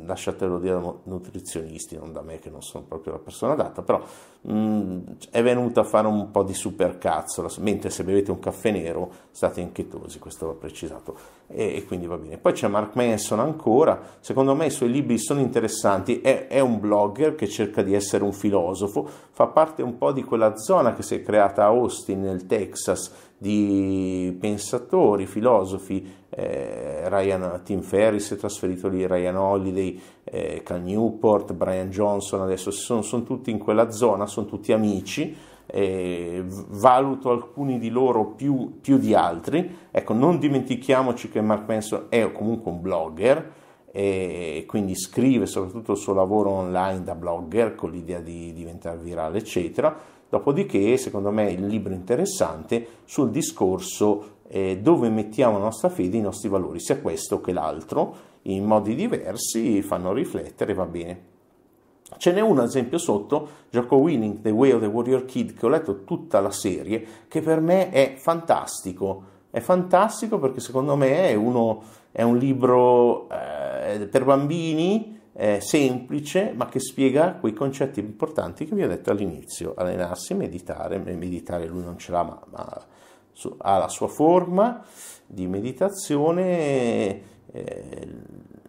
lasciatelo 0.05 0.59
dire 0.59 0.75
ai 0.75 0.93
nutrizionisti, 1.05 1.97
non 1.97 2.13
da 2.13 2.23
me 2.23 2.39
che 2.39 2.51
non 2.51 2.63
sono 2.63 2.85
proprio 2.85 3.15
la 3.15 3.19
persona 3.19 3.53
adatta, 3.53 3.83
però 3.83 4.03
mh, 4.43 4.99
è 5.31 5.43
venuto 5.43 5.81
a 5.81 5.85
fare 5.85 6.07
un 6.07 6.31
po' 6.31 6.43
di 6.43 6.55
supercazzo, 6.55 7.47
mentre 7.61 7.91
se 7.91 8.05
bevete 8.05 8.31
un 8.31 8.39
caffè 8.39 8.71
nero 8.71 9.11
state 9.31 9.61
in 9.61 9.73
chetosi, 9.73 10.19
questo 10.19 10.47
va 10.47 10.53
precisato, 10.53 11.17
e, 11.47 11.77
e, 11.77 11.85
quindi 11.87 12.07
va 12.07 12.17
bene. 12.17 12.39
Poi 12.39 12.53
c'è 12.53 12.69
Mark 12.69 12.95
Manson 12.95 13.41
ancora, 13.41 14.01
secondo 14.21 14.55
me 14.55 14.67
i 14.67 14.71
suoi 14.71 14.91
libri 14.91 15.19
sono 15.19 15.41
interessanti, 15.41 16.21
è, 16.21 16.49
è 16.49 16.61
un 16.61 16.79
blogger 16.79 17.35
che 17.35 17.49
cerca 17.49 17.83
di 17.83 17.95
essere 17.95 18.25
un 18.25 18.33
filosofo, 18.33 19.09
fa 19.31 19.47
parte 19.47 19.83
un 19.83 19.97
po' 19.97 20.13
di 20.13 20.23
quella 20.23 20.57
zona 20.57 20.93
che 20.95 21.03
si 21.03 21.15
è 21.15 21.23
creata 21.23 21.65
a 21.65 21.69
Austin 21.69 22.21
nel 22.21 22.47
Texas, 22.47 23.27
di 23.39 24.37
pensatori, 24.41 25.27
filosofi, 25.27 26.05
eh, 26.29 27.09
Ryan, 27.09 27.61
Tim 27.65 27.81
Ferris 27.81 28.33
è 28.33 28.37
trasferito 28.37 28.89
lì, 28.89 29.07
Ryan 29.07 29.37
Holiday, 29.37 30.01
eh, 30.25 30.63
Cal 30.65 30.83
Newport, 30.83 31.55
Brian 31.55 31.89
Johnson, 31.89 32.43
adesso 32.43 32.73
sono, 32.73 33.03
sono 33.03 33.23
tutti 33.23 33.51
in 33.51 33.59
quella 33.59 33.91
zona, 33.91 34.27
sono 34.27 34.47
tutti 34.47 34.73
amici, 34.73 35.35
eh, 35.67 36.43
valuto 36.47 37.31
alcuni 37.31 37.79
di 37.79 37.91
loro 37.91 38.27
più, 38.27 38.79
più, 38.81 38.99
di 38.99 39.15
altri. 39.15 39.77
Ecco, 39.91 40.15
non 40.15 40.39
dimentichiamoci 40.39 41.31
che 41.31 41.41
Mark 41.41 41.69
Manson 41.69 42.07
è 42.09 42.31
comunque 42.33 42.73
un 42.73 42.81
blogger 42.81 43.53
e 43.91 44.65
quindi 44.67 44.95
scrive 44.95 45.47
soprattutto 45.47 45.93
il 45.93 45.99
suo 45.99 46.13
lavoro 46.13 46.51
online 46.51 47.03
da 47.05 47.15
blogger 47.15 47.75
con 47.75 47.91
l'idea 47.91 48.21
di 48.21 48.53
diventare 48.53 48.99
virale, 48.99 49.39
eccetera 49.39 50.17
Dopodiché, 50.29 50.97
secondo 50.99 51.31
me, 51.31 51.51
il 51.51 51.67
libro 51.67 51.95
interessante 51.95 52.87
sul 53.05 53.31
discorso 53.31 54.37
eh, 54.49 54.79
dove 54.79 55.09
mettiamo 55.09 55.59
la 55.59 55.65
nostra 55.65 55.89
fede, 55.89 56.19
i 56.19 56.23
nostri 56.23 56.49
valori, 56.49 56.81
sia 56.81 56.99
questo 57.01 57.41
che 57.41 57.53
l'altro, 57.53 58.27
in 58.43 58.65
modi 58.65 58.95
diversi, 58.95 59.83
fanno 59.83 60.13
riflettere, 60.13 60.75
va 60.75 60.85
bene. 60.85 61.37
Ce 62.17 62.33
n'è 62.33 62.41
uno, 62.41 62.61
ad 62.63 62.69
esempio, 62.69 62.99
sotto, 62.99 63.49
Jocko 63.71 63.97
Winning, 63.97 64.41
The 64.41 64.51
Way 64.51 64.73
of 64.73 64.81
the 64.81 64.87
Warrior 64.87 65.25
Kid, 65.27 65.55
che 65.55 65.67
ho 65.67 65.69
letto 65.69 66.05
tutta 66.05 66.41
la 66.41 66.51
serie, 66.51 67.05
che 67.29 67.43
per 67.43 67.61
me 67.61 67.91
è 67.91 68.15
fantastico. 68.17 69.37
È 69.51 69.61
fantastico 69.61 70.39
perché 70.39 70.61
secondo 70.61 70.97
me 70.97 71.29
è, 71.29 71.35
uno, 71.35 71.83
è 72.13 72.23
un 72.23 72.37
libro 72.39 73.29
eh, 73.31 74.07
per 74.07 74.25
bambini, 74.25 75.18
eh, 75.41 75.61
semplice, 75.61 76.53
ma 76.53 76.67
che 76.67 76.81
spiega 76.81 77.35
quei 77.35 77.53
concetti 77.53 78.01
importanti 78.01 78.65
che 78.65 78.75
vi 78.75 78.83
ho 78.83 78.89
detto 78.89 79.13
all'inizio, 79.13 79.73
allenarsi, 79.77 80.35
meditare, 80.35 80.99
meditare 80.99 81.69
lui 81.69 81.85
non 81.85 81.97
ce 81.97 82.11
l'ha, 82.11 82.25
ma, 82.25 82.43
ma 82.51 82.87
su, 83.33 83.55
ha 83.57 83.79
la 83.79 83.87
sua 83.87 84.09
forma 84.09 84.85
di 85.25 85.47
meditazione, 85.47 87.23
eh, 87.53 88.09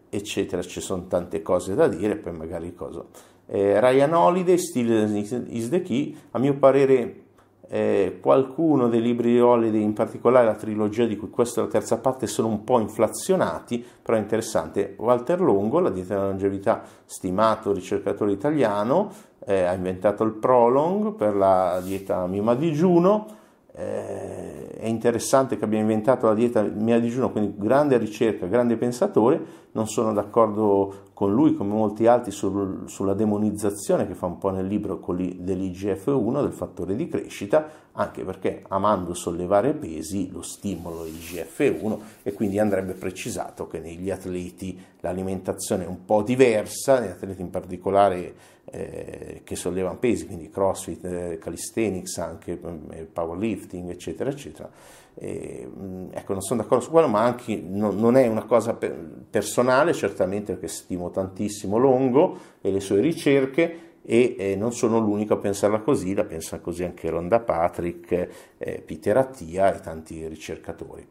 eccetera, 0.09 0.61
ci 0.61 0.79
sono 0.79 1.07
tante 1.07 1.41
cose 1.41 1.73
da 1.73 1.87
dire, 1.87 2.17
poi 2.17 2.33
magari 2.33 2.75
cosa. 2.75 3.03
Eh, 3.47 3.79
Ryan 3.79 4.13
Holiday, 4.13 4.59
Still 4.59 5.47
is 5.47 5.69
the 5.69 5.81
Key, 5.81 6.15
a 6.31 6.37
mio 6.37 6.55
parere 6.55 7.28
eh, 7.71 8.17
qualcuno 8.19 8.89
dei 8.89 9.01
libri 9.01 9.33
di 9.33 9.39
Holiday, 9.39 9.81
in 9.81 9.93
particolare 9.93 10.45
la 10.45 10.55
trilogia 10.55 11.05
di 11.05 11.15
cui 11.15 11.29
questa 11.29 11.61
è 11.61 11.63
la 11.63 11.69
terza 11.69 11.97
parte, 11.99 12.25
sono 12.25 12.47
un 12.47 12.63
po' 12.63 12.79
inflazionati, 12.79 13.85
però 14.01 14.17
è 14.17 14.21
interessante. 14.21 14.95
Walter 14.97 15.39
Longo, 15.39 15.79
la 15.79 15.91
dieta 15.91 16.15
della 16.15 16.27
longevità, 16.27 16.81
stimato 17.05 17.71
ricercatore 17.71 18.31
italiano, 18.31 19.11
eh, 19.45 19.63
ha 19.63 19.73
inventato 19.73 20.23
il 20.23 20.33
prolong 20.33 21.13
per 21.13 21.35
la 21.35 21.79
dieta 21.83 22.25
mima 22.25 22.55
digiuno, 22.55 23.37
eh, 23.73 24.67
è 24.79 24.87
interessante 24.87 25.57
che 25.57 25.65
abbia 25.65 25.79
inventato 25.79 26.25
la 26.27 26.33
dieta 26.33 26.61
mia 26.61 26.99
digiuno, 26.99 27.31
quindi 27.31 27.53
grande 27.57 27.97
ricerca, 27.97 28.45
grande 28.47 28.77
pensatore, 28.77 29.67
non 29.71 29.87
sono 29.87 30.13
d'accordo 30.13 31.07
con 31.13 31.33
lui 31.33 31.53
come 31.53 31.73
molti 31.73 32.07
altri 32.07 32.31
sul, 32.31 32.83
sulla 32.87 33.13
demonizzazione 33.13 34.07
che 34.07 34.15
fa 34.15 34.25
un 34.25 34.37
po' 34.37 34.49
nel 34.49 34.65
libro 34.65 34.99
dell'IGF1, 35.05 36.41
del 36.41 36.53
fattore 36.53 36.95
di 36.95 37.07
crescita, 37.07 37.69
anche 37.91 38.23
perché 38.23 38.63
amando 38.69 39.13
sollevare 39.13 39.73
pesi 39.73 40.31
lo 40.31 40.41
stimolo 40.41 41.03
IGF1 41.03 41.97
e 42.23 42.33
quindi 42.33 42.57
andrebbe 42.57 42.93
precisato 42.93 43.67
che 43.67 43.79
negli 43.79 44.09
atleti 44.09 44.79
l'alimentazione 45.01 45.83
è 45.83 45.87
un 45.87 46.05
po' 46.05 46.23
diversa, 46.23 46.99
negli 46.99 47.11
atleti 47.11 47.41
in 47.41 47.49
particolare 47.49 48.33
eh, 48.71 49.41
che 49.43 49.55
sollevano 49.55 49.97
pesi, 49.97 50.25
quindi 50.25 50.49
crossfit, 50.49 51.05
eh, 51.05 51.37
calisthenics, 51.39 52.17
anche 52.17 52.59
eh, 52.91 53.03
powerlifting, 53.05 53.89
eccetera, 53.89 54.29
eccetera. 54.29 54.69
E, 55.15 55.67
ecco, 56.11 56.33
non 56.33 56.41
sono 56.41 56.61
d'accordo 56.61 56.83
su 56.83 56.91
quello, 56.91 57.07
ma 57.07 57.21
anche 57.21 57.61
no, 57.61 57.91
non 57.91 58.15
è 58.15 58.27
una 58.27 58.45
cosa 58.45 58.73
per, 58.73 58.97
personale, 59.29 59.93
certamente 59.93 60.53
perché 60.53 60.67
stimo 60.67 61.09
tantissimo 61.09 61.77
Longo 61.77 62.37
e 62.61 62.71
le 62.71 62.79
sue 62.79 63.01
ricerche 63.01 63.87
e 64.01 64.35
eh, 64.37 64.55
non 64.55 64.71
sono 64.71 64.99
l'unico 64.99 65.33
a 65.33 65.37
pensarla 65.37 65.81
così, 65.81 66.13
la 66.13 66.23
pensa 66.23 66.59
così 66.59 66.83
anche 66.83 67.09
Ronda 67.09 67.39
Patrick, 67.39 68.29
eh, 68.57 68.81
Peter 68.85 69.17
Attia 69.17 69.73
e 69.75 69.79
tanti 69.81 70.27
ricercatori. 70.27 71.07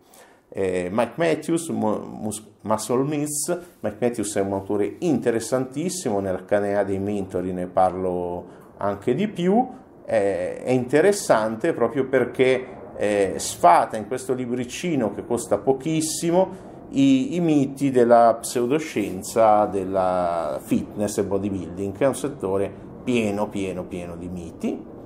Eh, 0.51 0.89
Mike 0.91 1.13
Matthews, 1.17 1.69
Muscle 1.69 3.03
Myths, 3.05 3.59
Mike 3.81 3.97
Matthews 4.01 4.37
è 4.37 4.41
un 4.41 4.53
autore 4.53 4.97
interessantissimo, 5.01 6.21
nel 6.21 6.45
Canea 6.45 6.85
dei 6.85 6.99
mentori 6.99 7.53
ne 7.53 7.67
parlo 7.67 8.57
anche 8.79 9.15
di 9.15 9.29
più, 9.29 9.67
è 10.05 10.63
interessante 10.69 11.75
proprio 11.75 12.07
perché 12.07 12.77
eh, 12.97 13.35
sfata 13.37 13.97
in 13.97 14.07
questo 14.07 14.33
libricino 14.33 15.13
che 15.15 15.27
costa 15.27 15.59
pochissimo 15.59 16.67
i, 16.91 17.37
i, 17.37 17.41
miti 17.41 17.91
della 17.91 18.39
pseudoscienza 18.41 19.67
della 19.67 20.59
fitness 20.63 21.19
e 21.19 21.25
bodybuilding, 21.25 21.95
che 21.95 22.05
è 22.05 22.09
un 22.09 22.15
settore 22.15 22.73
pieno, 23.05 23.49
pieno, 23.49 23.85
pieno 23.85 24.17
di 24.17 24.29
miti 24.29 24.97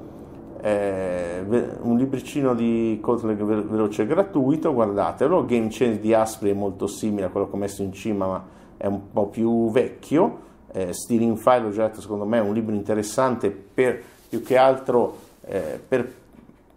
eh, 0.62 1.45
un 1.81 1.97
libricino 1.97 2.54
di 2.54 2.99
Kotler 3.00 3.37
veloce 3.37 4.02
e 4.02 4.07
gratuito, 4.07 4.73
guardatelo, 4.73 5.45
Game 5.45 5.66
Change 5.71 5.99
di 5.99 6.14
Aspri 6.14 6.50
è 6.50 6.54
molto 6.54 6.87
simile 6.87 7.26
a 7.26 7.28
quello 7.31 7.49
che 7.49 7.57
ho 7.57 7.59
messo 7.59 7.83
in 7.83 7.92
cima 7.92 8.26
ma 8.26 8.45
è 8.76 8.87
un 8.87 9.11
po' 9.11 9.26
più 9.26 9.71
vecchio, 9.73 10.50
eh, 10.73 10.92
Stealing 10.92 11.37
File, 11.37 11.66
ho 11.66 11.71
già 11.71 11.88
detto, 11.88 12.00
secondo 12.00 12.25
me 12.25 12.38
è 12.38 12.40
un 12.40 12.54
libro 12.54 12.75
interessante 12.75 13.50
per 13.50 14.00
più 14.28 14.42
che 14.42 14.57
altro 14.57 15.19
eh, 15.45 15.81
per 15.87 16.21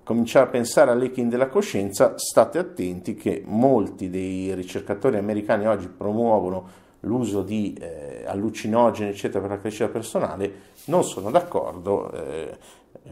cominciare 0.04 0.48
a 0.48 0.50
pensare 0.50 0.92
all'hacking 0.92 1.30
della 1.30 1.48
coscienza, 1.48 2.14
state 2.18 2.58
attenti 2.58 3.16
che 3.16 3.44
molti 3.46 4.10
dei 4.10 4.54
ricercatori 4.56 5.18
americani 5.18 5.68
oggi 5.68 5.88
promuovono 5.88 6.84
l'uso 7.02 7.44
di 7.44 7.74
eh, 7.80 8.24
allucinogeni 8.26 9.10
eccetera 9.10 9.42
per 9.42 9.50
la 9.50 9.60
crescita 9.60 9.88
personale, 9.88 10.54
non 10.86 11.04
sono 11.04 11.32
d'accordo, 11.32 12.12
eh, 12.12 12.58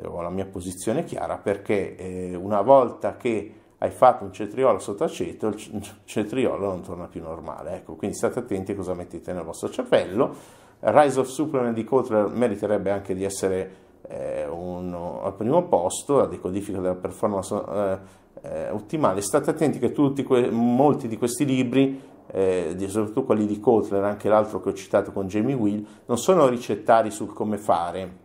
ho 0.06 0.22
la 0.22 0.30
mia 0.30 0.46
posizione 0.46 1.04
chiara 1.04 1.38
perché 1.38 1.96
eh, 1.96 2.36
una 2.36 2.62
volta 2.62 3.16
che 3.16 3.54
hai 3.78 3.92
fatto 3.92 4.24
un 4.24 4.32
cetriolo 4.32 4.80
sotto 4.80 5.04
aceto, 5.04 5.48
il 5.48 5.84
cetriolo 6.06 6.68
non 6.68 6.82
torna 6.82 7.08
più 7.08 7.22
normale. 7.22 7.76
Ecco, 7.76 7.96
quindi 7.96 8.16
state 8.16 8.40
attenti 8.40 8.72
a 8.72 8.76
cosa 8.76 8.94
mettete 8.94 9.34
nel 9.34 9.44
vostro 9.44 9.70
cervello. 9.70 10.34
Rise 10.80 11.20
of 11.20 11.28
Supplement 11.28 11.76
di 11.76 11.84
Kotler 11.84 12.28
meriterebbe 12.28 12.92
anche 12.92 13.14
di 13.14 13.26
essere 13.26 13.72
eh, 14.08 14.48
un, 14.48 14.94
al 15.22 15.34
primo 15.36 15.64
posto, 15.64 16.18
la 16.18 16.26
decodifica 16.26 16.80
della 16.80 16.96
performance 16.96 17.54
eh, 17.54 17.98
eh, 18.42 18.70
ottimale. 18.70 19.22
State 19.22 19.50
attenti 19.50 19.80
che 19.80 19.92
que- 19.92 20.50
molti 20.50 21.10
di 21.10 21.18
questi 21.18 21.44
libri, 21.44 22.02
eh, 22.32 22.76
soprattutto 22.88 23.24
quelli 23.24 23.46
di 23.46 23.60
Kotler, 23.60 24.04
anche 24.04 24.30
l'altro 24.30 24.62
che 24.62 24.70
ho 24.70 24.74
citato 24.74 25.12
con 25.12 25.28
Jamie 25.28 25.56
Will, 25.56 25.86
non 26.06 26.18
sono 26.18 26.48
ricettari 26.48 27.12
sul 27.12 27.34
come 27.34 27.58
fare. 27.58 28.23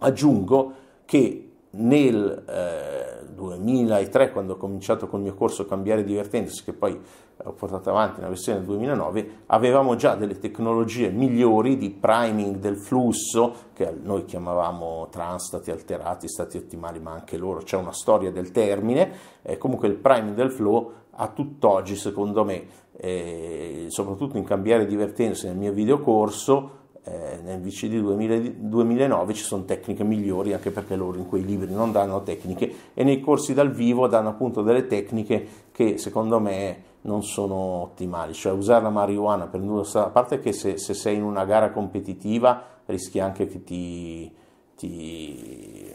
Aggiungo 0.00 0.72
che 1.04 1.50
nel 1.70 2.44
eh, 2.48 3.10
2003, 3.32 4.32
quando 4.32 4.54
ho 4.54 4.56
cominciato 4.56 5.08
col 5.08 5.20
mio 5.20 5.34
corso 5.34 5.66
Cambiare 5.66 6.04
Divertendosi, 6.04 6.64
che 6.64 6.72
poi 6.72 6.98
ho 7.42 7.52
portato 7.52 7.90
avanti 7.90 8.16
nella 8.16 8.28
versione 8.28 8.58
del 8.58 8.66
2009, 8.66 9.30
avevamo 9.46 9.96
già 9.96 10.14
delle 10.14 10.38
tecnologie 10.38 11.10
migliori 11.10 11.78
di 11.78 11.90
priming 11.90 12.56
del 12.56 12.78
flusso, 12.78 13.54
che 13.72 13.94
noi 14.02 14.24
chiamavamo 14.24 15.08
transtati 15.10 15.70
alterati, 15.70 16.28
stati 16.28 16.58
ottimali, 16.58 17.00
ma 17.00 17.12
anche 17.12 17.38
loro. 17.38 17.60
C'è 17.60 17.76
una 17.76 17.92
storia 17.92 18.30
del 18.30 18.50
termine, 18.50 19.12
eh, 19.42 19.56
comunque 19.56 19.88
il 19.88 19.94
priming 19.94 20.34
del 20.34 20.50
flow 20.50 20.92
a 21.12 21.28
tutt'oggi, 21.28 21.96
secondo 21.96 22.44
me, 22.44 22.66
eh, 22.96 23.86
soprattutto 23.88 24.36
in 24.36 24.44
Cambiare 24.44 24.86
Divertendosi 24.86 25.46
nel 25.46 25.56
mio 25.56 25.72
videocorso, 25.72 26.78
eh, 27.04 27.40
nel 27.42 27.60
VCD 27.60 27.98
2009 27.98 29.34
ci 29.34 29.42
sono 29.42 29.64
tecniche 29.64 30.04
migliori 30.04 30.52
anche 30.52 30.70
perché 30.70 30.96
loro 30.96 31.18
in 31.18 31.26
quei 31.26 31.44
libri 31.44 31.72
non 31.72 31.92
danno 31.92 32.22
tecniche 32.22 32.72
e 32.92 33.04
nei 33.04 33.20
corsi 33.20 33.54
dal 33.54 33.72
vivo 33.72 34.06
danno 34.06 34.28
appunto 34.28 34.62
delle 34.62 34.86
tecniche 34.86 35.46
che 35.72 35.96
secondo 35.96 36.38
me 36.38 36.88
non 37.02 37.22
sono 37.22 37.54
ottimali, 37.54 38.34
cioè 38.34 38.52
usare 38.52 38.82
la 38.82 38.90
marijuana 38.90 39.46
per 39.46 39.62
a 39.62 40.10
parte 40.10 40.38
che 40.38 40.52
se, 40.52 40.76
se, 40.76 40.92
sei 40.92 41.16
in 41.16 41.22
una 41.22 41.44
gara 41.46 41.70
competitiva 41.70 42.62
rischi 42.86 43.20
anche 43.20 43.46
che 43.46 43.64
ti, 43.64 44.30
ti 44.76 45.90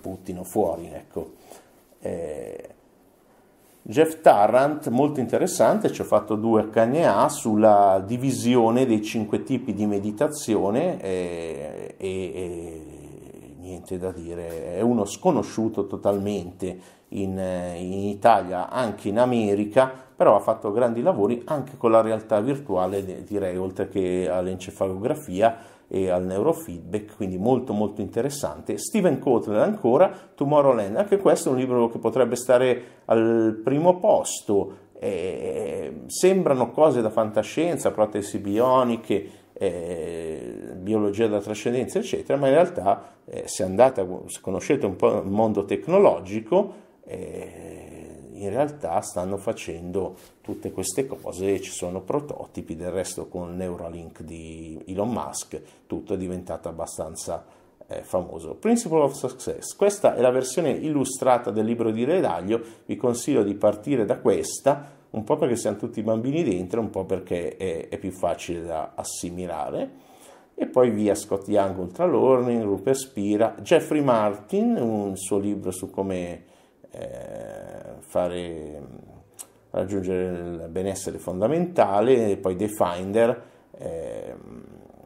buttino 0.00 0.44
fuori, 0.44 0.90
ecco. 0.92 1.32
Eh, 2.00 2.74
Jeff 3.82 4.20
Tarrant, 4.20 4.88
molto 4.88 5.20
interessante, 5.20 5.90
ci 5.90 6.02
ho 6.02 6.04
fatto 6.04 6.36
due 6.36 6.68
HNA 6.70 7.28
sulla 7.30 8.02
divisione 8.06 8.84
dei 8.84 9.02
cinque 9.02 9.42
tipi 9.42 9.72
di 9.72 9.86
meditazione 9.86 11.00
e, 11.00 11.94
e, 11.96 12.06
e 12.06 13.00
niente 13.58 13.98
da 13.98 14.12
dire, 14.12 14.74
è 14.74 14.80
uno 14.82 15.04
sconosciuto 15.06 15.86
totalmente 15.86 16.98
in, 17.08 17.38
in, 17.38 17.92
Italia, 17.92 18.68
anche 18.68 19.08
in 19.08 19.18
America, 19.18 19.90
però 20.14 20.36
ha 20.36 20.40
fatto 20.40 20.70
grandi 20.72 21.00
lavori 21.00 21.42
anche 21.46 21.76
con 21.78 21.90
la 21.90 22.02
realtà 22.02 22.40
virtuale, 22.40 23.24
direi, 23.24 23.56
oltre 23.56 23.88
che 23.88 24.28
all'encefalografia 24.30 25.56
e 25.92 26.08
al 26.08 26.24
neurofeedback, 26.24 27.16
quindi 27.16 27.36
molto 27.36 27.72
molto 27.72 28.00
interessante. 28.00 28.78
Steven 28.78 29.18
Kotler 29.18 29.58
ancora, 29.58 30.10
Tomorrowland, 30.36 30.96
anche 30.96 31.18
questo 31.18 31.48
è 31.48 31.52
un 31.52 31.58
libro 31.58 31.88
che 31.88 31.98
potrebbe 31.98 32.36
stare 32.36 32.82
al 33.06 33.60
primo 33.64 33.98
posto, 33.98 34.88
eh, 35.00 36.02
sembrano 36.06 36.70
cose 36.70 37.00
da 37.00 37.10
fantascienza, 37.10 37.90
protesi 37.90 38.38
bioniche, 38.38 39.28
eh, 39.52 40.74
biologia 40.76 41.26
della 41.26 41.40
trascendenza, 41.40 41.98
eccetera, 41.98 42.38
ma 42.38 42.46
in 42.46 42.54
realtà 42.54 43.16
eh, 43.24 43.42
se 43.46 43.64
andate, 43.64 44.06
se 44.26 44.40
conoscete 44.40 44.86
un 44.86 44.94
po' 44.94 45.22
il 45.22 45.28
mondo 45.28 45.64
tecnologico, 45.64 46.72
eh, 47.04 47.99
in 48.40 48.50
realtà 48.50 49.00
stanno 49.00 49.36
facendo 49.36 50.16
tutte 50.40 50.72
queste 50.72 51.06
cose, 51.06 51.60
ci 51.60 51.70
sono 51.70 52.00
prototipi, 52.00 52.76
del 52.76 52.90
resto 52.90 53.28
con 53.28 53.56
Neuralink 53.56 54.22
di 54.22 54.82
Elon 54.86 55.10
Musk 55.10 55.60
tutto 55.86 56.14
è 56.14 56.16
diventato 56.16 56.68
abbastanza 56.68 57.44
eh, 57.86 58.02
famoso. 58.02 58.54
Principle 58.54 59.00
of 59.00 59.12
Success, 59.12 59.74
questa 59.74 60.14
è 60.14 60.20
la 60.20 60.30
versione 60.30 60.70
illustrata 60.70 61.50
del 61.50 61.66
libro 61.66 61.90
di 61.90 62.04
Redaglio, 62.04 62.60
vi 62.86 62.96
consiglio 62.96 63.42
di 63.42 63.54
partire 63.54 64.04
da 64.04 64.18
questa, 64.18 64.98
un 65.10 65.24
po' 65.24 65.36
perché 65.36 65.56
siamo 65.56 65.76
tutti 65.76 66.02
bambini 66.02 66.44
dentro, 66.44 66.80
un 66.80 66.90
po' 66.90 67.04
perché 67.04 67.56
è, 67.56 67.88
è 67.88 67.98
più 67.98 68.12
facile 68.12 68.62
da 68.62 68.92
assimilare. 68.94 70.08
E 70.54 70.66
poi 70.66 70.90
via 70.90 71.14
Scott 71.14 71.48
Young 71.48 71.78
Ultra 71.78 72.06
Learning, 72.06 72.62
Rupert 72.62 72.98
Spira, 72.98 73.54
Jeffrey 73.60 74.02
Martin, 74.02 74.76
un 74.76 75.16
suo 75.16 75.38
libro 75.38 75.70
su 75.70 75.90
come 75.90 76.44
eh, 76.90 77.94
fare, 78.00 78.82
raggiungere 79.70 80.38
il 80.38 80.68
benessere 80.70 81.18
fondamentale, 81.18 82.30
e 82.30 82.36
poi 82.36 82.56
The 82.56 82.68
Finder, 82.68 83.42
eh, 83.78 84.34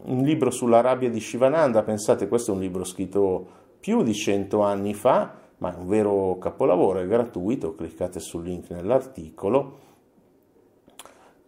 un 0.04 0.22
libro 0.22 0.50
sulla 0.50 0.80
rabbia 0.80 1.08
di 1.08 1.20
Shivananda, 1.20 1.82
pensate 1.82 2.28
questo 2.28 2.52
è 2.52 2.54
un 2.54 2.60
libro 2.60 2.84
scritto 2.84 3.46
più 3.80 4.02
di 4.02 4.14
cento 4.14 4.60
anni 4.60 4.94
fa, 4.94 5.34
ma 5.58 5.74
è 5.74 5.78
un 5.78 5.86
vero 5.86 6.36
capolavoro, 6.38 6.98
è 6.98 7.06
gratuito, 7.06 7.74
cliccate 7.74 8.20
sul 8.20 8.44
link 8.44 8.70
nell'articolo. 8.70 9.82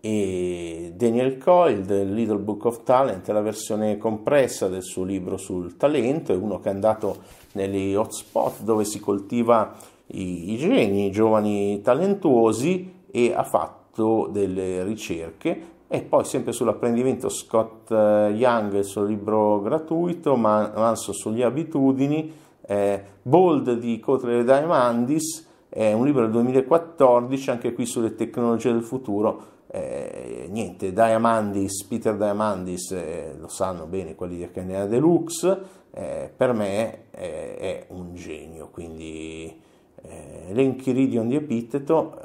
E 0.00 0.92
Daniel 0.94 1.36
Coyle 1.38 1.80
del 1.80 2.12
Little 2.12 2.38
Book 2.38 2.66
of 2.66 2.84
Talent 2.84 3.28
è 3.28 3.32
la 3.32 3.40
versione 3.40 3.96
compressa 3.98 4.68
del 4.68 4.82
suo 4.82 5.02
libro 5.02 5.36
sul 5.36 5.76
talento, 5.76 6.32
è 6.32 6.36
uno 6.36 6.60
che 6.60 6.68
è 6.68 6.72
andato 6.72 7.22
negli 7.52 7.94
hotspot 7.94 8.62
dove 8.62 8.84
si 8.84 9.00
coltiva 9.00 9.74
i, 10.08 10.52
i 10.52 10.56
geni, 10.56 11.06
i 11.06 11.10
giovani 11.10 11.80
talentuosi 11.82 13.04
e 13.10 13.32
ha 13.34 13.42
fatto 13.42 14.28
delle 14.30 14.84
ricerche 14.84 15.74
e 15.88 16.02
poi 16.02 16.24
sempre 16.24 16.52
sull'apprendimento 16.52 17.28
Scott 17.28 17.90
eh, 17.92 18.32
Young, 18.34 18.74
il 18.74 18.84
suo 18.84 19.04
libro 19.04 19.60
gratuito, 19.60 20.34
ma 20.36 20.72
Manso 20.74 21.12
sulle 21.12 21.44
abitudini, 21.44 22.32
eh, 22.66 23.02
Bold 23.22 23.78
di 23.78 24.00
Cotre 24.00 24.42
Diamandis, 24.42 25.46
è 25.68 25.92
un 25.92 26.04
libro 26.04 26.22
del 26.22 26.32
2014, 26.32 27.50
anche 27.50 27.72
qui 27.72 27.86
sulle 27.86 28.16
tecnologie 28.16 28.72
del 28.72 28.82
futuro. 28.82 29.54
Eh, 29.68 30.48
niente, 30.50 30.92
Diamandis, 30.92 31.84
Peter 31.84 32.16
Diamandis, 32.16 32.90
eh, 32.90 33.36
lo 33.38 33.48
sanno 33.48 33.86
bene 33.86 34.16
quelli 34.16 34.38
di 34.38 34.48
HNA 34.52 34.86
Deluxe, 34.86 35.58
eh, 35.92 36.32
per 36.36 36.52
me 36.52 37.10
è 37.10 37.86
un 37.90 38.14
genio, 38.14 38.68
quindi 38.70 39.62
eh, 40.08 40.52
L'Enchiridion 40.52 41.28
di 41.28 41.36
Epiteto, 41.36 42.18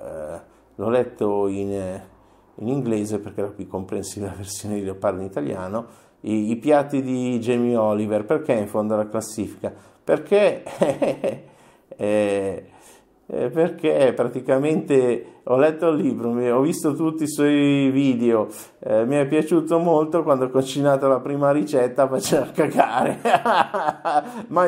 l'ho 0.75 0.89
letto 0.89 1.47
in 1.47 2.01
in 2.61 2.67
inglese 2.67 3.19
perché 3.19 3.41
era 3.41 3.50
più 3.50 3.67
comprensiva 3.67 4.27
la 4.27 4.33
versione 4.33 4.75
di 4.75 4.83
Leopardo 4.83 5.21
in 5.21 5.27
italiano, 5.27 5.88
i, 6.21 6.51
i, 6.51 6.55
piatti 6.57 7.01
di 7.01 7.39
Jamie 7.39 7.75
Oliver, 7.75 8.25
perché 8.25 8.53
in 8.53 8.67
fondo 8.67 8.93
alla 8.93 9.07
classifica? 9.07 9.73
Perché, 10.03 10.63
eh, 11.88 12.65
eh, 13.33 13.50
perché? 13.50 14.11
Praticamente 14.13 15.39
ho 15.43 15.55
letto 15.55 15.88
il 15.88 16.01
libro, 16.01 16.31
ho 16.31 16.59
visto 16.59 16.93
tutti 16.93 17.23
i 17.23 17.29
suoi 17.29 17.89
video, 17.89 18.50
eh, 18.79 19.05
mi 19.05 19.15
è 19.15 19.25
piaciuto 19.25 19.79
molto 19.79 20.21
quando 20.21 20.45
ho 20.45 20.50
cucinato 20.50 21.07
la 21.07 21.21
prima 21.21 21.50
ricetta 21.51 22.09
faceva 22.09 22.47
cagare, 22.51 23.19
ma 24.47 24.65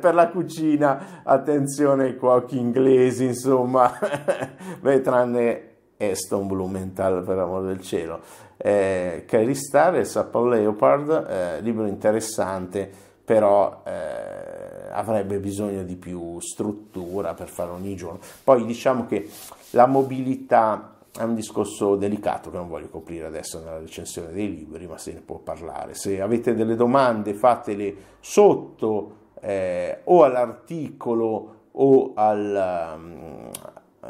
per 0.00 0.14
la 0.14 0.28
cucina 0.30 1.20
attenzione 1.24 2.04
ai 2.04 2.16
cuochi 2.16 2.58
inglesi 2.58 3.26
insomma, 3.26 3.92
beh 4.80 5.00
tranne 5.02 5.70
Aston 5.98 6.46
Blumenthal 6.46 7.22
per 7.22 7.38
amor 7.38 7.64
del 7.64 7.82
cielo. 7.82 8.20
Eh, 8.56 9.24
Kyrie 9.26 9.54
Star 9.54 9.94
e 9.96 10.04
Sapple 10.04 10.56
Leopard, 10.56 11.26
eh, 11.28 11.60
libro 11.60 11.84
interessante, 11.84 12.90
però 13.22 13.82
eh, 13.84 14.55
avrebbe 14.96 15.38
bisogno 15.38 15.82
di 15.82 15.96
più 15.96 16.40
struttura 16.40 17.34
per 17.34 17.48
fare 17.48 17.70
ogni 17.70 17.94
giorno. 17.94 18.18
Poi 18.42 18.64
diciamo 18.64 19.06
che 19.06 19.28
la 19.70 19.86
mobilità 19.86 20.96
è 21.16 21.22
un 21.22 21.34
discorso 21.34 21.96
delicato 21.96 22.50
che 22.50 22.56
non 22.56 22.68
voglio 22.68 22.88
coprire 22.88 23.26
adesso 23.26 23.58
nella 23.58 23.78
recensione 23.78 24.32
dei 24.32 24.54
libri, 24.54 24.86
ma 24.86 24.98
se 24.98 25.12
ne 25.12 25.20
può 25.20 25.38
parlare. 25.38 25.94
Se 25.94 26.20
avete 26.20 26.54
delle 26.54 26.76
domande 26.76 27.34
fatele 27.34 27.94
sotto 28.20 29.24
eh, 29.40 30.00
o 30.04 30.24
all'articolo 30.24 31.54
o 31.72 32.12
al, 32.14 32.94
um, 32.96 33.50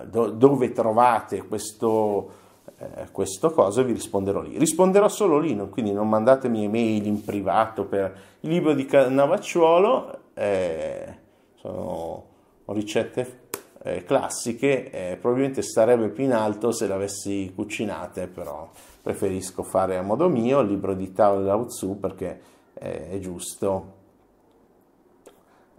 do, 0.04 0.30
dove 0.30 0.72
trovate 0.72 1.46
questo, 1.46 2.30
eh, 2.78 3.08
questo 3.10 3.50
cosa 3.50 3.82
vi 3.82 3.92
risponderò 3.92 4.40
lì. 4.40 4.58
Risponderò 4.58 5.08
solo 5.08 5.38
lì, 5.38 5.54
non, 5.54 5.68
quindi 5.68 5.92
non 5.92 6.08
mandatemi 6.08 6.64
email 6.64 7.06
in 7.06 7.24
privato 7.24 7.84
per 7.84 8.16
il 8.40 8.50
libro 8.50 8.72
di 8.72 8.86
Navacciuolo, 8.90 10.24
eh, 10.38 11.18
sono 11.54 12.24
ricette 12.66 13.44
eh, 13.82 14.04
classiche, 14.04 14.90
eh, 14.90 15.16
probabilmente 15.16 15.62
starebbe 15.62 16.08
più 16.10 16.24
in 16.24 16.32
alto 16.32 16.72
se 16.72 16.86
le 16.86 16.92
avessi 16.92 17.52
cucinate, 17.54 18.26
però 18.26 18.68
preferisco 19.00 19.62
fare 19.62 19.96
a 19.96 20.02
modo 20.02 20.28
mio 20.28 20.60
il 20.60 20.68
libro 20.68 20.94
di 20.94 21.12
Tao 21.12 21.40
Lao 21.40 21.66
Tzu 21.66 21.98
perché 21.98 22.40
eh, 22.74 23.10
è 23.10 23.18
giusto. 23.18 23.94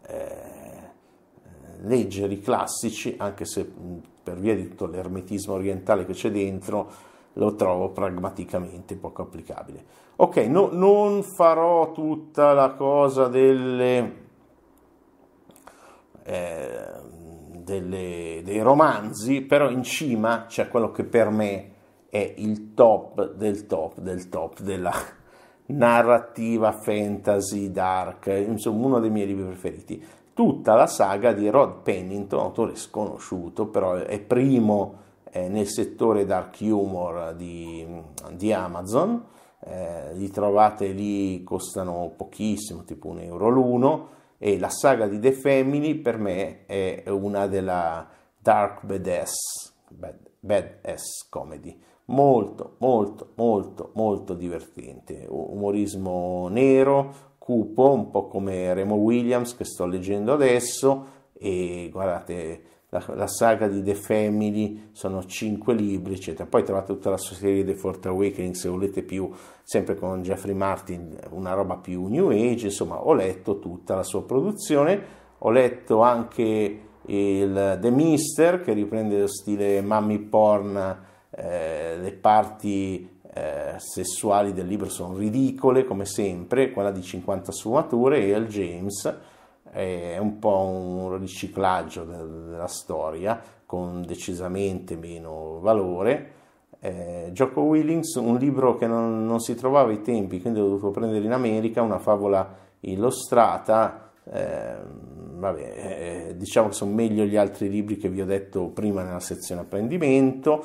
Eh, 0.08 0.56
leggere 1.82 2.34
i 2.34 2.40
classici, 2.40 3.16
anche 3.20 3.46
se 3.46 3.70
per 4.24 4.40
via 4.40 4.56
di 4.56 4.68
tutto 4.70 4.88
l'ermetismo 4.88 5.54
orientale 5.54 6.06
che 6.06 6.14
c'è 6.14 6.32
dentro, 6.32 6.90
lo 7.34 7.54
trovo 7.54 7.90
pragmaticamente 7.90 8.96
poco 8.96 9.22
applicabile. 9.22 9.86
Ok, 10.16 10.38
no, 10.38 10.70
non 10.72 11.22
farò 11.22 11.92
tutta 11.92 12.54
la 12.54 12.72
cosa 12.72 13.28
delle, 13.28 14.26
eh, 16.24 16.86
delle, 17.68 18.40
dei 18.46 18.62
romanzi, 18.62 19.42
però 19.42 19.70
in 19.70 19.84
cima 19.84 20.46
c'è 20.48 20.70
quello 20.70 20.90
che 20.92 21.04
per 21.04 21.30
me 21.30 21.72
è 22.10 22.34
il 22.38 22.74
top 22.74 23.34
del 23.34 23.68
top 23.68 24.00
del 24.00 24.30
top 24.30 24.62
della 24.62 24.94
narrativa 25.66 26.72
fantasy 26.72 27.70
dark, 27.70 28.28
insomma 28.28 28.86
uno 28.86 29.00
dei 29.02 29.10
miei 29.10 29.28
libri 29.28 29.44
preferiti. 29.44 30.02
Tutta 30.34 30.76
la 30.76 30.88
saga 30.88 31.34
di 31.34 31.50
Rod 31.50 31.82
Pennington, 31.82 32.40
autore 32.40 32.76
sconosciuto, 32.76 33.68
però 33.68 33.96
è 33.96 34.20
primo 34.22 34.94
eh, 35.32 35.50
nel 35.50 35.68
settore 35.68 36.26
dark 36.26 36.58
humor 36.62 37.34
di, 37.36 37.86
di 38.32 38.54
Amazon, 38.54 39.22
eh, 39.60 40.14
li 40.14 40.30
trovate 40.30 40.88
lì, 40.90 41.44
costano 41.44 42.14
pochissimo, 42.16 42.84
tipo 42.84 43.10
un 43.10 43.20
euro 43.20 43.50
l'uno, 43.50 44.08
e 44.38 44.60
la 44.60 44.70
saga 44.70 45.08
di 45.08 45.20
The 45.20 45.32
Family 45.32 45.96
per 45.96 46.18
me 46.18 46.66
è 46.66 47.04
una 47.08 47.48
della 47.48 48.08
dark 48.38 48.86
badass, 48.86 49.74
bad, 49.90 50.18
badass 50.40 51.28
comedy, 51.30 51.80
molto, 52.06 52.76
molto, 52.80 53.32
molto, 53.36 53.92
molto 53.96 54.34
divertente, 54.34 55.26
umorismo 55.28 56.48
nero, 56.50 57.14
cupo, 57.38 57.94
un 57.94 58.10
po' 58.10 58.28
come 58.28 58.74
Remo 58.74 58.96
Williams 58.96 59.56
che 59.56 59.64
sto 59.64 59.86
leggendo 59.86 60.34
adesso. 60.34 61.16
E 61.40 61.90
guardate 61.92 62.62
la, 62.98 63.16
la, 63.16 63.28
saga 63.28 63.68
di 63.68 63.84
The 63.84 63.96
Family 63.96 64.90
sono 64.92 65.26
cinque 65.26 65.74
libri 65.74 66.14
eccetera. 66.14 66.48
Poi 66.48 66.64
trovate 66.64 66.94
tutta 66.94 67.10
la 67.10 67.18
serie 67.18 67.64
The 67.64 67.76
Fourth 67.76 68.06
Awakening 68.06 68.54
se 68.54 68.70
volete 68.70 69.04
più 69.04 69.30
sempre 69.64 69.96
con 69.96 70.22
Jeffrey 70.22 70.56
Martin 70.56 71.18
una 71.32 71.54
roba 71.54 71.76
più 71.78 72.08
new 72.08 72.30
age 72.30 72.68
insomma 72.68 73.04
ho 73.04 73.14
letto 73.14 73.60
tutta 73.60 73.96
la 73.96 74.04
sua 74.04 74.24
produzione. 74.24 75.26
Ho 75.40 75.52
letto 75.52 76.02
anche 76.02 76.82
il 77.02 77.78
The 77.80 77.90
Mister 77.92 78.62
che 78.62 78.74
riprende 78.74 79.20
lo 79.20 79.28
stile 79.28 79.82
mummy 79.82 80.20
porn 80.20 81.06
eh, 81.30 81.98
le 81.98 82.12
parti 82.14 83.16
eh, 83.34 83.76
sessuali 83.78 84.54
del 84.54 84.66
libro 84.66 84.90
sono 84.90 85.16
ridicole 85.16 85.86
come 85.86 86.06
sempre, 86.06 86.72
quella 86.72 86.92
di 86.92 87.04
50 87.04 87.52
sfumature 87.52 88.20
e 88.20 88.36
il 88.36 88.48
James 88.48 89.16
è 89.72 90.18
un 90.18 90.40
po' 90.40 90.60
un 90.60 91.18
riciclaggio 91.18 92.04
della 92.04 92.68
storia 92.68 93.42
con 93.66 94.04
decisamente 94.06 94.96
meno 94.96 95.60
valore. 95.60 96.32
Eh, 96.80 97.30
Gioco 97.34 97.62
Willings, 97.62 98.16
un 98.16 98.38
libro 98.38 98.76
che 98.76 98.88
non, 98.88 99.26
non, 99.26 99.40
si 99.40 99.56
trovava 99.56 99.90
ai 99.90 100.02
tempi, 100.02 100.40
quindi 100.40 100.60
ho 100.60 100.68
dovuto 100.68 100.92
prendere 100.92 101.26
in 101.26 101.32
America, 101.32 101.82
una 101.82 102.00
favola 102.00 102.56
illustrata. 102.82 104.12
Eh, 104.24 104.76
vabbè, 105.38 106.30
eh, 106.30 106.38
diciamo 106.38 106.70
che 106.70 106.74
sono 106.74 106.94
meglio 106.94 107.24
gli 107.26 107.36
altri 107.36 107.70
libri 107.70 107.98
che 107.98 108.10
vi 108.10 108.22
ho 108.22 108.26
detto 108.26 108.68
prima 108.68 109.04
nella 109.04 109.20
sezione 109.20 109.62
apprendimento. 109.62 110.64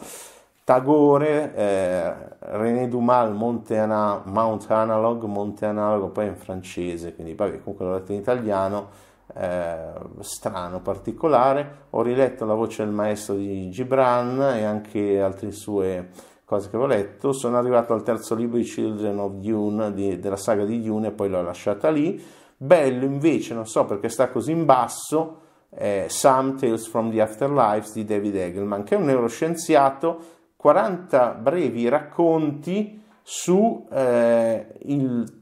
Tagore, 0.64 1.54
eh, 1.56 2.14
René 2.38 2.86
Dumas, 2.86 3.30
Monte 3.30 3.78
Ana, 3.78 4.22
Mount 4.24 4.70
Analog, 4.70 5.24
Monte 5.24 5.66
Analogo, 5.66 6.10
poi 6.10 6.26
in 6.26 6.36
francese, 6.36 7.14
quindi 7.14 7.34
vabbè, 7.34 7.60
comunque 7.62 7.84
l'ho 7.84 7.94
letto 7.94 8.12
in 8.12 8.18
italiano, 8.18 8.88
eh, 9.34 9.92
strano, 10.20 10.80
particolare. 10.80 11.86
Ho 11.90 12.02
riletto 12.02 12.44
La 12.44 12.54
voce 12.54 12.84
del 12.84 12.92
maestro 12.92 13.34
di 13.34 13.70
Gibran 13.70 14.40
e 14.40 14.62
anche 14.62 15.20
altre 15.20 15.50
sue 15.50 16.10
cose 16.44 16.70
che 16.70 16.76
avevo 16.76 16.92
letto. 16.92 17.32
Sono 17.32 17.58
arrivato 17.58 17.92
al 17.92 18.04
terzo 18.04 18.36
libro 18.36 18.58
di 18.58 18.64
Children 18.64 19.18
of 19.18 19.32
Dune, 19.32 19.92
di, 19.92 20.20
della 20.20 20.36
saga 20.36 20.64
di 20.64 20.80
Dune, 20.80 21.08
e 21.08 21.10
poi 21.10 21.28
l'ho 21.28 21.42
lasciata 21.42 21.90
lì. 21.90 22.22
Bello 22.56 23.04
invece, 23.04 23.54
non 23.54 23.66
so 23.66 23.84
perché 23.84 24.08
sta 24.08 24.28
così 24.28 24.52
in 24.52 24.64
basso, 24.64 25.40
eh, 25.70 26.04
Some 26.08 26.54
Tales 26.54 26.86
from 26.86 27.10
the 27.10 27.20
Afterlife 27.20 27.90
di 27.92 28.04
David 28.04 28.36
Egelman, 28.36 28.84
che 28.84 28.94
è 28.94 28.98
un 28.98 29.06
neuroscienziato 29.06 30.40
40 30.62 31.30
brevi 31.40 31.88
racconti 31.88 33.02
su 33.20 33.84
eh, 33.90 34.64
il, 34.82 35.40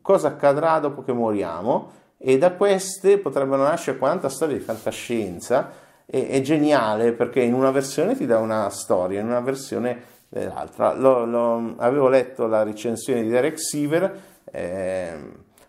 cosa 0.00 0.28
accadrà 0.28 0.78
dopo 0.78 1.02
che 1.02 1.12
moriamo 1.12 1.90
e 2.16 2.38
da 2.38 2.52
queste 2.52 3.18
potrebbero 3.18 3.64
nascere 3.64 3.98
40 3.98 4.30
storie 4.30 4.56
di 4.56 4.64
fantascienza 4.64 5.72
e, 6.06 6.26
è 6.26 6.40
geniale 6.40 7.12
perché 7.12 7.42
in 7.42 7.52
una 7.52 7.70
versione 7.70 8.16
ti 8.16 8.24
dà 8.24 8.38
una 8.38 8.70
storia, 8.70 9.20
in 9.20 9.26
una 9.26 9.40
versione 9.40 10.04
l'altra. 10.30 10.94
Lo, 10.94 11.26
lo, 11.26 11.74
avevo 11.76 12.08
letto 12.08 12.46
la 12.46 12.62
recensione 12.62 13.20
di 13.20 13.28
Derek 13.28 13.60
Siever 13.60 14.20
Eh, 14.44 15.14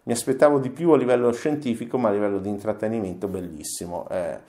mi 0.03 0.13
aspettavo 0.13 0.59
di 0.59 0.69
più 0.69 0.91
a 0.91 0.97
livello 0.97 1.31
scientifico, 1.33 1.97
ma 1.97 2.07
a 2.07 2.13
livello 2.13 2.39
di 2.39 2.47
intrattenimento 2.47 3.27
bellissimo. 3.27 4.07
Eh, 4.09 4.39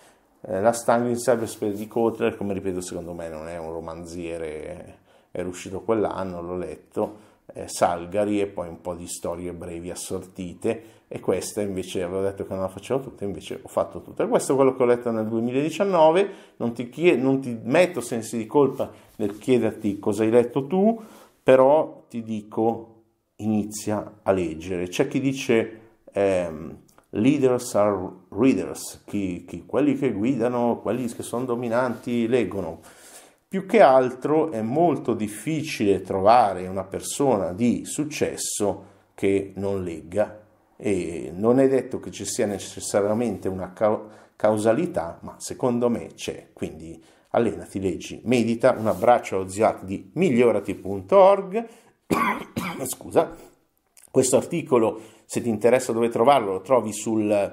eh, 0.47 0.61
la 0.61 0.73
Stanley 0.73 1.11
in 1.11 1.17
Cyberspace 1.17 1.75
di 1.75 1.89
Kotler, 1.89 2.37
come 2.37 2.53
ripeto, 2.53 2.81
secondo 2.81 3.13
me 3.13 3.29
non 3.29 3.49
è 3.49 3.57
un 3.57 3.73
romanziere, 3.73 4.99
era 5.31 5.49
uscito 5.49 5.81
quell'anno, 5.81 6.43
l'ho 6.43 6.57
letto, 6.57 7.17
eh, 7.55 7.69
Salgari 7.69 8.41
e 8.41 8.47
poi 8.47 8.69
un 8.69 8.81
po' 8.81 8.95
di 8.95 9.07
storie 9.07 9.53
brevi 9.53 9.91
assortite 9.91 10.93
e 11.09 11.21
questa 11.21 11.61
invece 11.61 12.03
avevo 12.03 12.23
detto 12.23 12.45
che 12.45 12.53
non 12.53 12.63
la 12.63 12.69
facevo 12.69 13.01
tutta, 13.01 13.25
invece 13.25 13.61
ho 13.63 13.69
fatto 13.69 14.03
tutta. 14.03 14.25
E 14.25 14.29
questo 14.29 14.53
è 14.53 14.57
quello 14.57 14.75
che 14.75 14.83
ho 14.83 14.87
letto 14.87 15.11
nel 15.11 15.27
2019, 15.29 16.29
non 16.57 16.73
ti, 16.73 16.89
chied- 16.89 17.21
non 17.21 17.41
ti 17.41 17.59
metto 17.63 18.01
sensi 18.01 18.37
di 18.37 18.47
colpa 18.47 18.91
nel 19.17 19.39
chiederti 19.39 19.99
cosa 19.99 20.25
hai 20.25 20.31
letto 20.31 20.67
tu, 20.67 21.01
però 21.43 22.05
ti 22.09 22.23
dico 22.23 23.03
inizia 23.37 24.21
a 24.23 24.33
leggere. 24.33 24.89
C'è 24.89 25.07
chi 25.07 25.21
dice 25.21 25.81
ehm, 26.13 26.79
leaders 27.15 27.75
are 27.75 27.97
readers, 28.31 29.03
chi, 29.05 29.45
chi, 29.47 29.65
quelli 29.67 29.97
che 29.97 30.13
guidano, 30.13 30.81
quelli 30.81 31.07
che 31.07 31.23
sono 31.23 31.45
dominanti 31.45 32.27
leggono. 32.27 32.81
Più 33.47 33.67
che 33.67 33.81
altro 33.81 34.51
è 34.51 34.63
molto 34.63 35.15
difficile 35.15 36.03
trovare 36.03 36.67
una 36.67 36.85
persona 36.85 37.53
di 37.53 37.85
successo 37.85 38.93
che 39.15 39.53
non 39.57 39.85
legga 39.85 40.41
e 40.77 41.31
non 41.33 41.61
è 41.61 41.69
detto 41.69 42.01
che 42.01 42.11
ci 42.11 42.25
sia 42.25 42.47
necessariamente 42.47 43.49
una 43.49 43.73
causalità, 44.35 45.19
ma 45.23 45.37
secondo 45.39 45.89
me 45.89 46.15
c'è. 46.15 46.49
Quindi 46.53 47.01
allenati, 47.31 47.81
leggi, 47.81 48.21
medita. 48.25 48.73
Un 48.73 48.89
abbraccio 48.89 49.37
allo 49.37 49.49
Ziat 49.49 49.85
di 49.85 50.11
migliorati.org. 50.15 51.67
Scusa, 52.87 53.37
questo 54.15 54.37
articolo, 54.37 55.01
se 55.25 55.41
ti 55.41 55.49
interessa 55.49 55.91
dove 55.91 56.09
trovarlo, 56.09 56.53
lo 56.53 56.61
trovi 56.61 56.93
sul, 56.93 57.53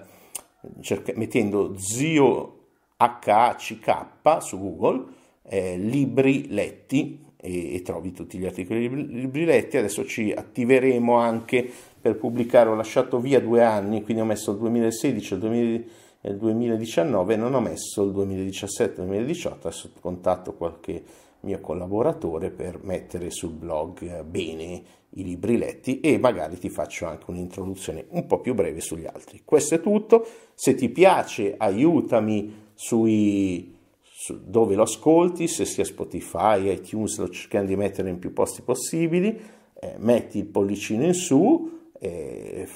cerca, 0.79 1.11
mettendo 1.15 1.73
zio 1.75 2.57
HACK 2.97 4.41
su 4.43 4.59
Google, 4.59 5.05
eh, 5.41 5.75
libri 5.75 6.49
letti 6.49 7.25
e, 7.35 7.73
e, 7.73 7.81
trovi 7.81 8.11
tutti 8.11 8.37
gli 8.37 8.45
articoli 8.45 9.07
libri 9.07 9.43
letti. 9.43 9.77
Adesso 9.77 10.05
ci 10.05 10.31
attiveremo 10.31 11.15
anche 11.15 11.67
per 11.99 12.15
pubblicare, 12.17 12.69
ho 12.69 12.75
lasciato 12.75 13.19
via 13.19 13.41
due 13.41 13.63
anni, 13.63 14.03
quindi 14.03 14.21
ho 14.21 14.25
messo 14.25 14.51
il 14.51 14.59
2016 14.59 15.33
e 15.33 16.29
il 16.29 16.37
2019, 16.37 17.35
non 17.37 17.55
ho 17.55 17.59
messo 17.59 18.03
il 18.03 18.11
2017-2018, 18.11 19.51
adesso 19.61 19.91
contatto 19.99 20.53
qualche 20.53 21.03
mio 21.41 21.59
collaboratore 21.59 22.51
per 22.51 22.79
mettere 22.83 23.29
sul 23.31 23.51
blog 23.51 24.01
eh, 24.01 24.23
bene 24.23 24.83
i 25.15 25.23
libri 25.23 25.57
letti 25.57 25.99
e 25.99 26.17
magari 26.17 26.57
ti 26.57 26.69
faccio 26.69 27.05
anche 27.05 27.25
un'introduzione 27.27 28.05
un 28.09 28.25
po' 28.25 28.39
più 28.39 28.53
breve 28.53 28.79
sugli 28.79 29.05
altri. 29.05 29.41
Questo 29.43 29.75
è 29.75 29.81
tutto, 29.81 30.25
se 30.53 30.75
ti 30.75 30.89
piace 30.89 31.55
aiutami 31.57 32.69
sui, 32.73 33.75
su 34.01 34.39
dove 34.45 34.75
lo 34.75 34.83
ascolti, 34.83 35.47
se 35.47 35.65
sia 35.65 35.83
Spotify, 35.83 36.71
iTunes, 36.71 37.17
lo 37.17 37.29
cerchiamo 37.29 37.67
di 37.67 37.75
mettere 37.75 38.09
in 38.09 38.19
più 38.19 38.31
posti 38.31 38.61
possibili, 38.61 39.37
eh, 39.73 39.95
metti 39.97 40.37
il 40.37 40.45
pollicino 40.45 41.03
in 41.03 41.13
su, 41.13 41.79
eh, 41.99 42.67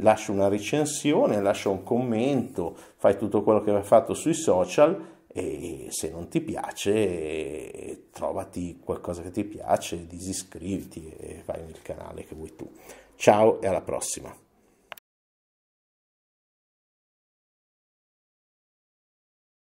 lascia 0.00 0.32
una 0.32 0.48
recensione, 0.48 1.40
lascia 1.40 1.68
un 1.68 1.82
commento, 1.82 2.76
fai 2.96 3.16
tutto 3.18 3.42
quello 3.42 3.60
che 3.60 3.70
hai 3.70 3.82
fatto 3.82 4.14
sui 4.14 4.34
social 4.34 5.15
e 5.36 5.88
se 5.90 6.08
non 6.08 6.28
ti 6.28 6.40
piace 6.40 8.08
trovati 8.10 8.80
qualcosa 8.82 9.20
che 9.20 9.30
ti 9.30 9.44
piace, 9.44 10.06
disiscriviti 10.06 11.10
e 11.10 11.42
vai 11.44 11.62
nel 11.62 11.82
canale 11.82 12.24
che 12.24 12.34
vuoi 12.34 12.56
tu. 12.56 12.66
Ciao 13.16 13.60
e 13.60 13.66
alla 13.66 13.82
prossima. 13.82 14.34